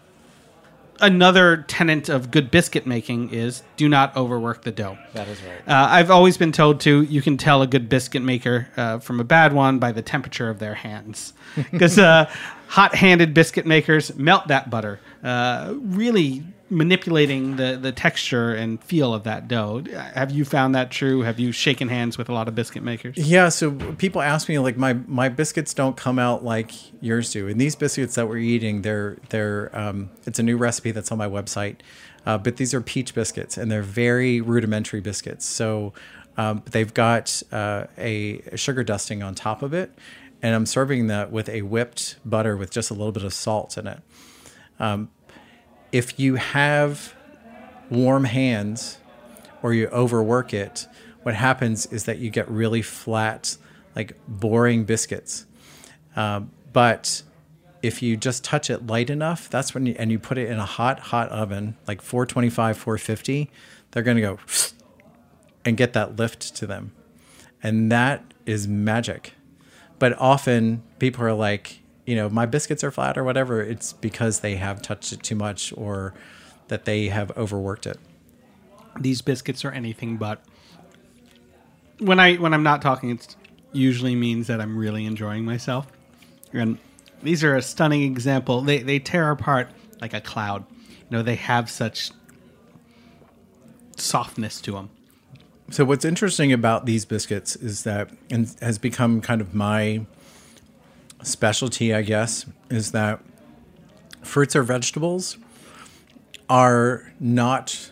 another 1.00 1.66
tenet 1.68 2.10
of 2.10 2.32
good 2.32 2.52
biscuit 2.52 2.86
making 2.86 3.34
is 3.34 3.64
do 3.78 3.90
not 3.90 4.16
overwork 4.16 4.64
the 4.64 4.72
dough. 4.72 4.98
That 5.14 5.28
is 5.28 5.42
right. 5.42 5.60
Uh, 5.68 5.88
I've 5.90 6.12
always 6.12 6.38
been 6.38 6.52
told 6.52 6.80
to 6.82 7.02
you 7.04 7.22
can 7.22 7.38
tell 7.38 7.62
a 7.62 7.68
good 7.68 7.90
biscuit 7.90 8.22
maker 8.22 8.68
uh, 8.78 9.00
from 9.00 9.20
a 9.20 9.24
bad 9.24 9.54
one 9.54 9.80
by 9.80 9.92
the 9.92 10.02
temperature 10.02 10.50
of 10.50 10.60
their 10.60 10.76
hands. 10.76 11.34
Because 11.72 12.00
uh, 12.00 12.32
hot 12.68 12.96
handed 12.96 13.34
biscuit 13.34 13.66
makers 13.66 14.16
melt 14.16 14.48
that 14.48 14.70
butter, 14.70 15.00
uh, 15.24 15.74
really 15.78 16.44
manipulating 16.74 17.56
the, 17.56 17.78
the 17.82 17.92
texture 17.92 18.54
and 18.54 18.84
feel 18.84 19.14
of 19.14 19.24
that 19.24 19.48
dough. 19.48 19.84
Have 20.14 20.32
you 20.32 20.44
found 20.44 20.76
that 20.76 20.92
true? 20.92 21.22
Have 21.22 21.40
you 21.40 21.52
shaken 21.52 21.88
hands 21.88 22.18
with 22.18 22.30
a 22.30 22.34
lot 22.34 22.48
of 22.48 22.56
biscuit 22.56 22.84
makers? 22.84 23.18
Yeah, 23.18 23.50
so 23.50 23.72
people 23.72 24.22
ask 24.22 24.50
me 24.50 24.60
like 24.60 24.76
my 24.78 24.94
my 24.94 25.30
biscuits 25.30 25.74
don't 25.74 25.96
come 25.96 26.20
out 26.20 26.44
like 26.44 26.72
yours 27.02 27.32
do, 27.32 27.48
and 27.48 27.62
these 27.62 27.76
biscuits 27.76 28.16
that 28.16 28.28
we're 28.28 28.38
eating, 28.38 28.82
they're 28.82 29.18
they're 29.30 29.70
um, 29.78 30.10
it's 30.26 30.40
a 30.40 30.44
new 30.44 30.58
recipe 30.58 30.92
that's 30.92 31.12
on 31.12 31.18
my 31.18 31.28
website, 31.28 31.78
uh, 32.26 32.38
but 32.38 32.58
these 32.58 32.74
are 32.74 32.82
peach 32.82 33.14
biscuits, 33.14 33.58
and 33.58 33.72
they're 33.72 33.82
very 33.82 34.42
rudimentary 34.42 35.00
biscuits. 35.02 35.46
So 35.46 35.94
um, 36.38 36.64
they've 36.72 36.94
got 36.94 37.44
uh, 37.52 37.86
a 37.98 38.42
sugar 38.58 38.84
dusting 38.84 39.22
on 39.22 39.36
top 39.36 39.62
of 39.62 39.74
it, 39.74 39.92
and 40.42 40.56
I'm 40.56 40.66
serving 40.66 41.08
that 41.08 41.32
with 41.32 41.48
a 41.50 41.62
whipped 41.62 42.18
butter 42.26 42.58
with 42.58 42.72
just 42.72 42.90
a 42.90 42.94
little 42.94 43.12
bit 43.12 43.24
of 43.24 43.34
salt 43.34 43.78
in 43.78 43.88
it. 43.88 44.00
Um, 44.80 45.10
if 45.94 46.20
you 46.20 46.36
have 46.36 47.14
warm 47.90 48.26
hands 48.26 48.98
or 49.62 49.74
you 49.74 49.88
overwork 49.90 50.54
it, 50.54 50.88
what 51.22 51.36
happens 51.36 51.86
is 51.86 52.06
that 52.06 52.18
you 52.18 52.32
get 52.32 52.50
really 52.50 52.82
flat, 52.82 53.56
like 53.96 54.18
boring 54.28 54.84
biscuits. 54.84 55.46
Um, 56.16 56.52
but 56.74 57.22
if 57.84 58.02
you 58.02 58.18
just 58.18 58.44
touch 58.44 58.72
it 58.72 58.88
light 58.88 59.12
enough, 59.12 59.50
that's 59.50 59.76
when 59.76 59.86
you, 59.86 59.96
and 60.00 60.12
you 60.12 60.18
put 60.18 60.40
it 60.40 60.50
in 60.50 60.58
a 60.58 60.66
hot, 60.66 61.00
hot 61.00 61.30
oven, 61.30 61.78
like 61.88 62.02
425, 62.02 62.76
450, 62.76 63.52
they're 63.92 64.04
going 64.04 64.18
to 64.18 64.22
go 64.22 64.40
and 65.66 65.78
get 65.78 65.94
that 65.94 66.16
lift 66.16 66.56
to 66.56 66.66
them. 66.66 66.92
And 67.62 67.92
that 67.92 68.34
is 68.48 68.68
magic. 68.68 69.34
But 70.00 70.18
often 70.20 70.82
people 70.98 71.24
are 71.24 71.34
like, 71.34 71.83
you 72.06 72.16
know, 72.16 72.30
my 72.30 72.46
biscuits 72.46 72.84
are 72.84 72.92
flat 72.92 73.18
or 73.18 73.24
whatever. 73.24 73.62
It's 73.62 73.94
because 73.94 74.40
they 74.40 74.56
have 74.56 74.82
touched 74.82 75.14
it 75.14 75.24
too 75.24 75.36
much 75.36 75.74
or 75.78 76.14
that 76.68 76.86
they 76.86 77.08
have 77.08 77.36
overworked 77.38 77.86
it. 77.86 77.98
These 79.00 79.22
biscuits 79.22 79.66
are 79.66 79.72
anything 79.72 80.18
but. 80.18 80.44
When 82.00 82.20
I 82.20 82.36
when 82.36 82.54
I'm 82.54 82.64
not 82.64 82.82
talking, 82.82 83.12
it 83.12 83.36
usually 83.72 84.16
means 84.16 84.48
that 84.48 84.60
I'm 84.60 84.78
really 84.78 85.06
enjoying 85.06 85.46
myself. 85.46 85.88
And 86.52 86.78
these 87.22 87.44
are 87.44 87.56
a 87.56 87.62
stunning 87.62 88.04
example. 88.04 88.62
They 88.62 88.80
they 88.80 89.00
tear 89.00 89.32
apart 89.32 89.70
like 90.02 90.14
a 90.14 90.22
cloud. 90.22 90.66
You 90.90 91.18
know, 91.18 91.24
they 91.24 91.36
have 91.36 91.70
such 91.70 92.12
softness 93.96 94.60
to 94.62 94.74
them. 94.74 94.90
So 95.70 95.86
what's 95.86 96.06
interesting 96.06 96.52
about 96.52 96.86
these 96.86 97.06
biscuits 97.06 97.56
is 97.56 97.84
that, 97.84 98.10
and 98.30 98.54
has 98.62 98.78
become 98.78 99.22
kind 99.22 99.40
of 99.42 99.54
my 99.56 100.06
specialty, 101.24 101.94
I 101.94 102.02
guess, 102.02 102.46
is 102.70 102.92
that 102.92 103.20
fruits 104.22 104.56
or 104.56 104.64
vegetables 104.64 105.38
are 106.50 107.12
not 107.20 107.92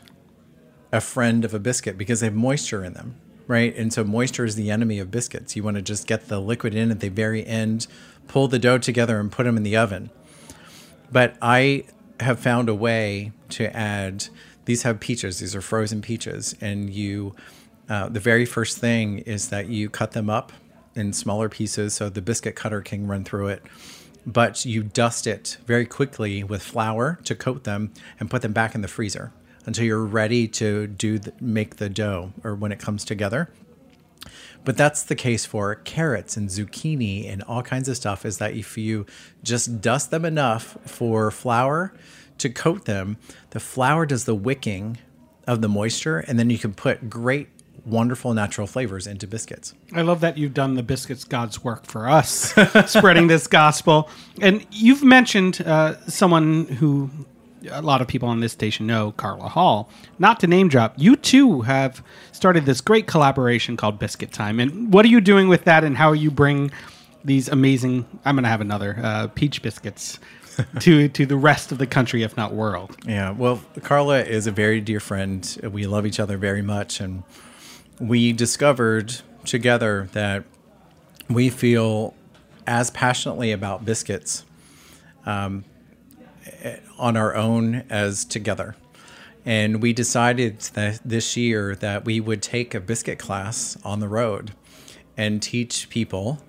a 0.92 1.02
friend 1.02 1.46
of 1.46 1.54
a 1.54 1.60
biscuit 1.60 1.98
because 1.98 2.20
they 2.20 2.28
have 2.28 2.36
moisture 2.36 2.84
in 2.84 2.94
them, 2.94 3.16
right? 3.48 3.76
And 3.76 3.94
so 3.94 4.04
moisture 4.04 4.46
is 4.46 4.56
the 4.56 4.70
enemy 4.70 5.00
of 5.00 5.10
biscuits. 5.10 5.56
You 5.56 5.64
want 5.64 5.76
to 5.76 5.82
just 5.82 6.06
get 6.08 6.28
the 6.28 6.40
liquid 6.40 6.76
in 6.76 6.92
at 6.92 7.00
the 7.00 7.10
very 7.10 7.46
end, 7.46 7.88
pull 8.28 8.48
the 8.48 8.60
dough 8.60 8.78
together, 8.78 9.20
and 9.20 9.32
put 9.32 9.44
them 9.44 9.58
in 9.58 9.64
the 9.64 9.78
oven. 9.78 10.10
But 11.12 11.36
I 11.42 11.86
have 12.20 12.40
found 12.40 12.70
a 12.70 12.76
way 12.76 13.32
to 13.50 13.76
add. 13.76 14.28
These 14.66 14.84
have 14.84 15.00
peaches. 15.00 15.40
These 15.40 15.56
are 15.56 15.62
frozen 15.62 16.02
peaches, 16.02 16.56
and 16.62 16.90
you. 16.90 17.36
Uh, 17.90 18.08
the 18.08 18.22
very 18.22 18.46
first 18.46 18.78
thing 18.78 19.20
is 19.20 19.50
that 19.50 19.68
you 19.68 19.90
cut 19.90 20.12
them 20.14 20.30
up 20.30 20.54
in 20.96 21.14
smaller 21.14 21.50
pieces 21.50 21.94
so 21.94 22.10
the 22.10 22.22
biscuit 22.22 22.56
cutter 22.56 22.82
can 22.82 23.08
run 23.08 23.24
through 23.24 23.48
it. 23.48 23.64
But 24.26 24.66
you 24.66 24.84
dust 24.84 25.26
it 25.26 25.58
very 25.66 25.86
quickly 25.86 26.44
with 26.44 26.62
flour 26.62 27.20
to 27.24 27.36
coat 27.36 27.64
them 27.64 27.94
and 28.20 28.30
put 28.30 28.42
them 28.42 28.54
back 28.54 28.76
in 28.76 28.82
the 28.82 28.88
freezer 28.88 29.32
until 29.66 29.86
you're 29.86 30.06
ready 30.06 30.48
to 30.48 30.88
do 30.88 31.20
the, 31.20 31.34
make 31.40 31.78
the 31.78 31.90
dough 31.90 32.34
or 32.44 32.56
when 32.56 32.72
it 32.72 32.80
comes 32.80 33.04
together. 33.04 33.50
But 34.64 34.78
that's 34.78 35.02
the 35.04 35.16
case 35.16 35.46
for 35.46 35.76
carrots 35.76 36.38
and 36.38 36.50
zucchini 36.50 37.32
and 37.32 37.42
all 37.44 37.64
kinds 37.64 37.90
of 37.90 37.98
stuff 37.98 38.26
is 38.26 38.38
that 38.38 38.54
if 38.54 38.78
you 38.78 39.08
just 39.44 39.82
dust 39.82 40.12
them 40.12 40.24
enough 40.24 40.78
for 40.86 41.32
flour 41.32 41.94
to 42.38 42.50
coat 42.50 42.86
them, 42.86 43.18
the 43.52 43.60
flour 43.60 44.06
does 44.06 44.26
the 44.26 44.36
wicking 44.36 45.00
of 45.48 45.62
the 45.62 45.70
moisture 45.70 46.20
and 46.20 46.38
then 46.38 46.52
you 46.52 46.60
can 46.60 46.74
put 46.74 47.10
great 47.10 47.50
wonderful 47.86 48.34
natural 48.34 48.68
flavors 48.68 49.08
into 49.08 49.28
biscuits. 49.28 49.74
I 49.94 50.02
love 50.02 50.22
that 50.22 50.38
you've 50.38 50.54
done 50.54 50.76
the 50.76 50.84
biscuits 50.84 51.24
God's 51.24 51.64
work 51.64 51.86
for 51.86 52.10
us, 52.10 52.54
spreading 52.86 53.28
this 53.28 53.48
gospel. 53.48 54.10
And 54.40 54.66
you've 54.72 55.04
mentioned 55.04 55.62
uh, 55.62 56.00
someone 56.08 56.66
who 56.68 57.10
a 57.70 57.82
lot 57.82 58.02
of 58.02 58.08
people 58.08 58.30
on 58.30 58.40
this 58.40 58.52
station 58.52 58.88
know, 58.88 59.12
Carla 59.12 59.48
Hall. 59.48 59.90
Not 60.20 60.40
to 60.42 60.48
name 60.48 60.68
drop, 60.68 60.96
you 60.98 61.16
too 61.16 61.62
have 61.62 62.04
started 62.32 62.66
this 62.66 62.82
great 62.82 63.08
collaboration 63.08 63.78
called 63.78 64.00
Biscuit 64.00 64.32
Time. 64.32 64.60
And 64.60 64.92
what 64.94 65.06
are 65.06 65.10
you 65.10 65.22
doing 65.22 65.48
with 65.48 65.66
that, 65.66 65.84
and 65.84 65.98
how 65.98 66.14
you 66.14 66.32
bring 66.32 66.72
these 67.24 67.48
amazing? 67.50 68.06
I'm 68.26 68.36
going 68.36 68.44
to 68.44 68.50
have 68.50 68.62
another 68.62 69.00
uh, 69.02 69.28
peach 69.28 69.62
biscuits. 69.62 70.20
to 70.82 71.08
to 71.08 71.26
the 71.26 71.38
rest 71.38 71.72
of 71.72 71.78
the 71.78 71.88
country, 71.88 72.24
if 72.24 72.36
not 72.36 72.54
world. 72.54 72.98
Yeah, 73.08 73.32
well, 73.32 73.62
Carla 73.84 74.22
is 74.22 74.48
a 74.48 74.52
very 74.52 74.82
dear 74.82 75.00
friend. 75.00 75.58
We 75.72 75.88
love 75.88 76.06
each 76.06 76.20
other 76.20 76.38
very 76.38 76.62
much, 76.62 77.00
and 77.00 77.24
we 78.00 78.34
discovered 78.34 79.22
together 79.46 80.10
that 80.14 80.44
we 81.30 81.50
feel 81.50 82.14
as 82.68 82.92
passionately 82.92 83.52
about 83.52 83.86
biscuits 83.86 84.46
um, 85.26 85.64
on 86.98 87.18
our 87.18 87.36
own 87.36 87.84
as 87.90 88.26
together. 88.26 88.76
And 89.46 89.82
we 89.82 89.94
decided 89.94 90.60
that 90.74 91.00
this 91.04 91.36
year 91.36 91.76
that 91.76 92.06
we 92.06 92.20
would 92.20 92.42
take 92.42 92.76
a 92.76 92.80
biscuit 92.80 93.18
class 93.18 93.78
on 93.84 94.00
the 94.00 94.08
road 94.08 94.52
and 95.18 95.42
teach 95.42 95.90
people 95.90 96.42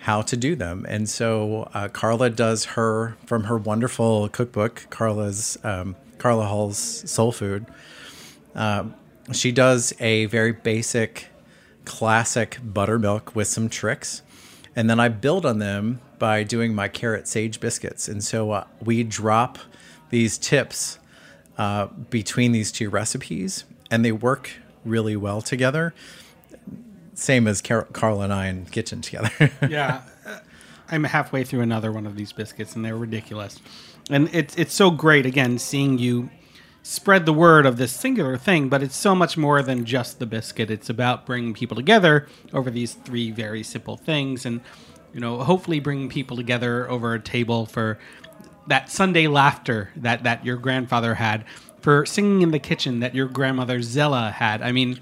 how 0.00 0.22
to 0.22 0.36
do 0.36 0.54
them. 0.54 0.86
And 0.88 1.08
so 1.08 1.68
uh, 1.74 1.88
Carla 1.88 2.30
does 2.30 2.64
her 2.64 3.16
from 3.26 3.44
her 3.44 3.58
wonderful 3.58 4.28
cookbook, 4.28 4.86
Carla's 4.90 5.58
um, 5.64 5.96
Carla 6.18 6.46
Hall's 6.46 6.78
Soul 6.78 7.32
Food. 7.32 7.66
Uh, 8.54 8.84
she 9.32 9.52
does 9.52 9.92
a 10.00 10.26
very 10.26 10.52
basic, 10.52 11.28
classic 11.84 12.58
buttermilk 12.62 13.34
with 13.34 13.48
some 13.48 13.68
tricks, 13.68 14.22
and 14.74 14.88
then 14.88 15.00
I 15.00 15.08
build 15.08 15.44
on 15.44 15.58
them 15.58 16.00
by 16.18 16.42
doing 16.42 16.74
my 16.74 16.88
carrot 16.88 17.28
sage 17.28 17.60
biscuits. 17.60 18.08
And 18.08 18.22
so 18.22 18.50
uh, 18.50 18.64
we 18.80 19.02
drop 19.04 19.58
these 20.10 20.38
tips 20.38 20.98
uh, 21.56 21.86
between 21.86 22.52
these 22.52 22.72
two 22.72 22.90
recipes, 22.90 23.64
and 23.90 24.04
they 24.04 24.12
work 24.12 24.50
really 24.84 25.16
well 25.16 25.42
together. 25.42 25.94
Same 27.14 27.46
as 27.48 27.60
Car- 27.60 27.88
Carl 27.92 28.22
and 28.22 28.32
I 28.32 28.46
in 28.46 28.66
kitchen 28.66 29.00
together. 29.00 29.50
yeah, 29.68 30.02
I'm 30.90 31.04
halfway 31.04 31.44
through 31.44 31.60
another 31.60 31.92
one 31.92 32.06
of 32.06 32.16
these 32.16 32.32
biscuits, 32.32 32.76
and 32.76 32.84
they're 32.84 32.96
ridiculous. 32.96 33.60
And 34.10 34.30
it's 34.32 34.56
it's 34.56 34.72
so 34.72 34.90
great 34.90 35.26
again 35.26 35.58
seeing 35.58 35.98
you 35.98 36.30
spread 36.88 37.26
the 37.26 37.32
word 37.34 37.66
of 37.66 37.76
this 37.76 37.92
singular 37.92 38.38
thing, 38.38 38.70
but 38.70 38.82
it's 38.82 38.96
so 38.96 39.14
much 39.14 39.36
more 39.36 39.60
than 39.60 39.84
just 39.84 40.18
the 40.18 40.24
biscuit. 40.24 40.70
It's 40.70 40.88
about 40.88 41.26
bringing 41.26 41.52
people 41.52 41.76
together 41.76 42.26
over 42.54 42.70
these 42.70 42.94
three 42.94 43.30
very 43.30 43.62
simple 43.62 43.98
things, 43.98 44.46
and 44.46 44.62
you 45.12 45.20
know, 45.20 45.42
hopefully 45.42 45.80
bringing 45.80 46.08
people 46.08 46.34
together 46.34 46.88
over 46.88 47.12
a 47.12 47.20
table 47.20 47.66
for 47.66 47.98
that 48.68 48.90
Sunday 48.90 49.26
laughter 49.26 49.90
that 49.96 50.22
that 50.22 50.46
your 50.46 50.56
grandfather 50.56 51.16
had, 51.16 51.44
for 51.80 52.06
singing 52.06 52.40
in 52.40 52.52
the 52.52 52.58
kitchen 52.58 53.00
that 53.00 53.14
your 53.14 53.26
grandmother 53.26 53.82
Zella 53.82 54.30
had. 54.30 54.62
I 54.62 54.72
mean, 54.72 54.98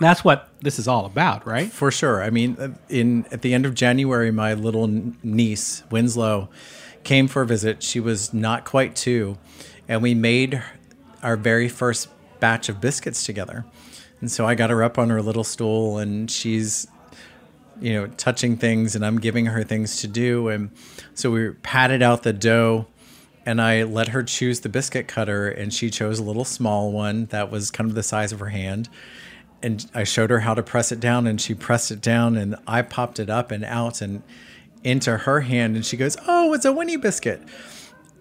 that's 0.00 0.24
what 0.24 0.48
this 0.62 0.80
is 0.80 0.88
all 0.88 1.06
about, 1.06 1.46
right? 1.46 1.70
For 1.70 1.92
sure. 1.92 2.24
I 2.24 2.30
mean, 2.30 2.76
in 2.88 3.24
at 3.30 3.42
the 3.42 3.54
end 3.54 3.66
of 3.66 3.74
January, 3.74 4.32
my 4.32 4.52
little 4.52 4.88
niece 5.22 5.84
Winslow 5.92 6.48
came 7.04 7.28
for 7.28 7.42
a 7.42 7.46
visit. 7.46 7.84
She 7.84 8.00
was 8.00 8.34
not 8.34 8.64
quite 8.64 8.96
two, 8.96 9.38
and 9.86 10.02
we 10.02 10.12
made 10.12 10.60
our 11.22 11.36
very 11.36 11.68
first 11.68 12.08
batch 12.40 12.68
of 12.68 12.80
biscuits 12.80 13.24
together. 13.24 13.64
And 14.20 14.30
so 14.30 14.46
I 14.46 14.54
got 14.54 14.70
her 14.70 14.82
up 14.82 14.98
on 14.98 15.10
her 15.10 15.22
little 15.22 15.44
stool, 15.44 15.98
and 15.98 16.30
she's 16.30 16.88
you 17.80 17.92
know, 17.92 18.06
touching 18.16 18.56
things 18.56 18.94
and 18.94 19.04
I'm 19.04 19.18
giving 19.18 19.46
her 19.46 19.62
things 19.62 20.00
to 20.00 20.08
do. 20.08 20.48
And 20.48 20.70
so 21.14 21.30
we 21.30 21.50
patted 21.50 22.02
out 22.02 22.22
the 22.22 22.32
dough 22.32 22.86
and 23.46 23.60
I 23.60 23.84
let 23.84 24.08
her 24.08 24.22
choose 24.22 24.60
the 24.60 24.68
biscuit 24.68 25.08
cutter 25.08 25.48
and 25.48 25.72
she 25.72 25.90
chose 25.90 26.18
a 26.18 26.24
little 26.24 26.44
small 26.44 26.92
one 26.92 27.26
that 27.26 27.50
was 27.50 27.70
kind 27.70 27.88
of 27.88 27.94
the 27.94 28.02
size 28.02 28.32
of 28.32 28.40
her 28.40 28.48
hand. 28.48 28.88
And 29.62 29.88
I 29.94 30.04
showed 30.04 30.30
her 30.30 30.40
how 30.40 30.54
to 30.54 30.62
press 30.62 30.92
it 30.92 31.00
down 31.00 31.26
and 31.26 31.40
she 31.40 31.54
pressed 31.54 31.90
it 31.90 32.00
down 32.00 32.36
and 32.36 32.56
I 32.66 32.82
popped 32.82 33.18
it 33.18 33.30
up 33.30 33.50
and 33.50 33.64
out 33.64 34.00
and 34.00 34.22
into 34.84 35.16
her 35.18 35.40
hand 35.40 35.74
and 35.74 35.84
she 35.84 35.96
goes, 35.96 36.16
"Oh, 36.28 36.52
it's 36.54 36.64
a 36.64 36.72
Winnie 36.72 36.96
biscuit." 36.96 37.42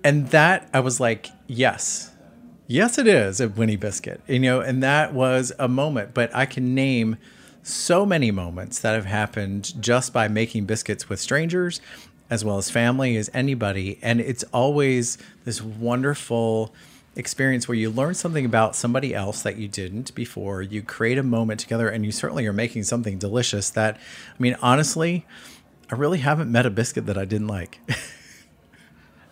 And 0.03 0.29
that 0.29 0.67
I 0.73 0.79
was 0.79 0.99
like, 0.99 1.29
"Yes. 1.45 2.12
Yes, 2.67 2.97
it 2.97 3.08
is 3.08 3.39
a 3.39 3.47
Winnie 3.47 3.77
biscuit." 3.77 4.21
You 4.27 4.39
know, 4.39 4.60
and 4.60 4.84
that 4.84 5.13
was 5.13 5.53
a 5.58 5.67
moment, 5.67 6.13
but 6.13 6.36
I 6.36 6.45
can 6.45 6.75
name 6.75 7.17
so 7.67 8.06
many 8.06 8.32
moments 8.32 8.80
that 8.80 8.93
have 8.93 9.06
happened 9.06 9.73
just 9.82 10.13
by 10.13 10.27
making 10.27 10.65
biscuits 10.65 11.10
with 11.10 11.19
strangers 11.19 11.82
as 12.30 12.43
well 12.43 12.58
as 12.58 12.69
family 12.69 13.17
as 13.17 13.30
anybody 13.34 13.99
and 14.01 14.21
it's 14.21 14.43
always 14.53 15.17
this 15.43 15.62
wonderful 15.62 16.73
experience 17.15 17.67
where 17.67 17.75
you 17.75 17.89
learn 17.89 18.13
something 18.13 18.45
about 18.45 18.75
somebody 18.75 19.13
else 19.13 19.41
that 19.41 19.58
you 19.58 19.67
didn't 19.67 20.13
before 20.15 20.62
you 20.62 20.82
create 20.82 21.17
a 21.17 21.23
moment 21.23 21.60
together 21.60 21.89
and 21.89 22.06
you 22.06 22.12
certainly 22.12 22.45
are 22.45 22.53
making 22.53 22.84
something 22.84 23.17
delicious 23.17 23.69
that 23.69 23.97
i 23.97 24.41
mean 24.41 24.56
honestly 24.62 25.25
i 25.91 25.95
really 25.95 26.19
haven't 26.19 26.51
met 26.51 26.65
a 26.65 26.69
biscuit 26.69 27.06
that 27.06 27.17
i 27.17 27.25
didn't 27.25 27.47
like 27.47 27.80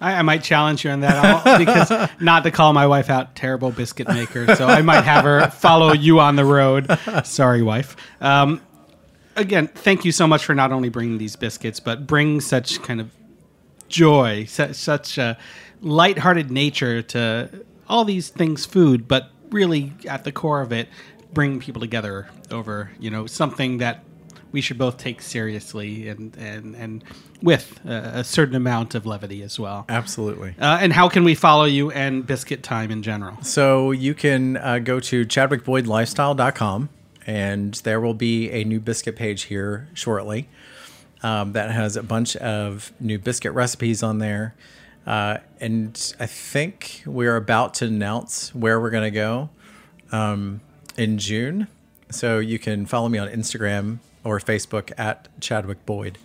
I, 0.02 0.16
I, 0.16 0.22
might 0.22 0.44
challenge 0.44 0.84
you 0.84 0.92
on 0.92 1.02
that 1.02 1.58
because 1.58 2.10
not 2.20 2.44
to 2.44 2.52
call 2.52 2.74
my 2.74 2.88
wife 2.88 3.10
out, 3.10 3.36
terrible 3.36 3.72
biscuit 3.72 4.08
maker. 4.08 4.56
So 4.56 4.68
I 4.68 4.82
might 4.82 5.04
have 5.04 5.24
her 5.24 5.50
follow 5.50 5.94
you 5.94 6.20
on 6.20 6.36
the 6.36 6.46
road. 6.46 6.88
Sorry, 7.24 7.62
wife. 7.62 7.96
Um, 8.22 8.62
again, 9.36 9.68
thank 9.68 10.06
you 10.06 10.12
so 10.12 10.28
much 10.28 10.46
for 10.46 10.54
not 10.56 10.72
only 10.72 10.90
bringing 10.90 11.18
these 11.18 11.36
biscuits, 11.36 11.80
but 11.80 12.08
bring 12.08 12.42
such 12.42 12.82
kind 12.82 13.00
of 13.00 13.10
joy, 13.88 14.46
such, 14.46 14.76
such 14.76 15.18
a 15.18 15.38
lighthearted 15.82 16.52
nature 16.52 17.02
to 17.02 17.66
all 17.88 18.06
these 18.06 18.30
things, 18.30 18.66
food, 18.66 19.08
but 19.08 19.32
really 19.52 19.94
at 20.08 20.24
the 20.24 20.32
core 20.32 20.62
of 20.62 20.74
it, 20.74 20.90
bring 21.34 21.60
people 21.60 21.82
together 21.82 22.28
over 22.50 22.90
you 23.00 23.12
know 23.12 23.28
something 23.28 23.78
that 23.80 24.04
we 24.56 24.62
should 24.62 24.78
both 24.78 24.98
take 24.98 25.22
seriously 25.22 26.08
and 26.08 26.34
and 26.38 26.76
and 26.78 27.04
with 27.42 27.78
a, 27.86 28.20
a 28.20 28.24
certain 28.24 28.56
amount 28.56 28.96
of 28.96 29.06
levity 29.06 29.44
as 29.44 29.60
well. 29.60 29.84
Absolutely. 29.90 30.56
Uh, 30.58 30.78
and 30.80 30.94
how 30.94 31.10
can 31.10 31.26
we 31.26 31.36
follow 31.36 31.66
you 31.66 31.92
and 31.92 32.26
Biscuit 32.26 32.64
Time 32.64 32.90
in 32.90 33.04
general? 33.04 33.38
So 33.44 33.92
you 33.92 34.14
can 34.14 34.56
uh, 34.56 34.80
go 34.80 35.02
to 35.02 35.26
chadwickboydlifestyle.com 35.26 36.88
and 37.28 37.74
there 37.84 38.00
will 38.00 38.14
be 38.14 38.50
a 38.50 38.64
new 38.64 38.80
biscuit 38.80 39.18
page 39.18 39.44
here 39.44 39.90
shortly 39.94 40.48
um, 41.22 41.52
that 41.52 41.72
has 41.72 41.98
a 41.98 42.04
bunch 42.04 42.38
of 42.38 42.94
new 43.02 43.20
biscuit 43.20 43.52
recipes 43.52 44.02
on 44.02 44.20
there. 44.20 44.56
Uh, 45.06 45.40
and 45.60 46.16
I 46.18 46.28
think 46.28 47.04
we're 47.06 47.36
about 47.36 47.74
to 47.76 47.88
announce 47.88 48.56
where 48.56 48.80
we're 48.80 48.90
going 48.90 49.12
to 49.14 49.20
go 49.20 49.50
um, 50.14 50.62
in 50.96 51.18
June. 51.18 51.68
So 52.10 52.40
you 52.40 52.58
can 52.58 52.86
follow 52.86 53.10
me 53.10 53.18
on 53.18 53.28
Instagram 53.28 54.00
or 54.26 54.40
Facebook 54.40 54.92
at 54.98 55.30
Chadwick 55.40 55.86
Boyd. 55.86 56.18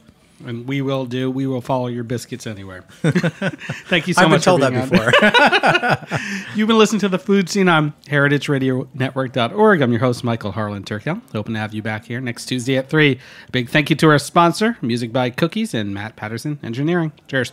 And 0.46 0.66
we 0.66 0.80
will 0.80 1.05
do. 1.05 1.30
We 1.30 1.46
will 1.46 1.61
follow 1.61 1.88
your 1.88 2.03
biscuits 2.03 2.46
anywhere. 2.46 2.82
Thank 3.03 4.09
you 4.09 4.14
so 4.14 4.26
much. 4.26 4.26
I've 4.26 4.30
been 4.30 4.40
told 4.40 4.62
that 4.62 6.09
before. 6.09 6.18
You've 6.57 6.66
been 6.66 6.78
listening 6.78 7.01
to 7.01 7.11
the 7.11 7.18
food 7.18 7.51
seen 7.51 7.68
on 7.68 7.92
heritageradionetwork.org. 8.07 9.82
I'm 9.82 9.90
your 9.92 10.01
host, 10.01 10.24
Michael 10.24 10.53
Harlan 10.53 10.84
Turkel. 10.84 11.20
Hoping 11.32 11.55
to 11.55 11.61
have 11.61 11.74
you 11.74 11.82
back 11.82 12.07
here 12.07 12.22
next 12.22 12.46
Tuesday 12.46 12.78
at 12.78 12.88
3. 12.88 13.18
Big 13.53 13.68
thank 13.68 13.90
you 13.90 13.96
to 13.96 14.09
our 14.09 14.18
sponsor, 14.18 14.78
Music 14.80 15.12
by 15.12 15.28
Cookies 15.28 15.74
and 15.74 15.92
Matt 15.92 16.16
Patterson 16.16 16.59
Engineering. 16.62 17.12
Cheers. 17.28 17.53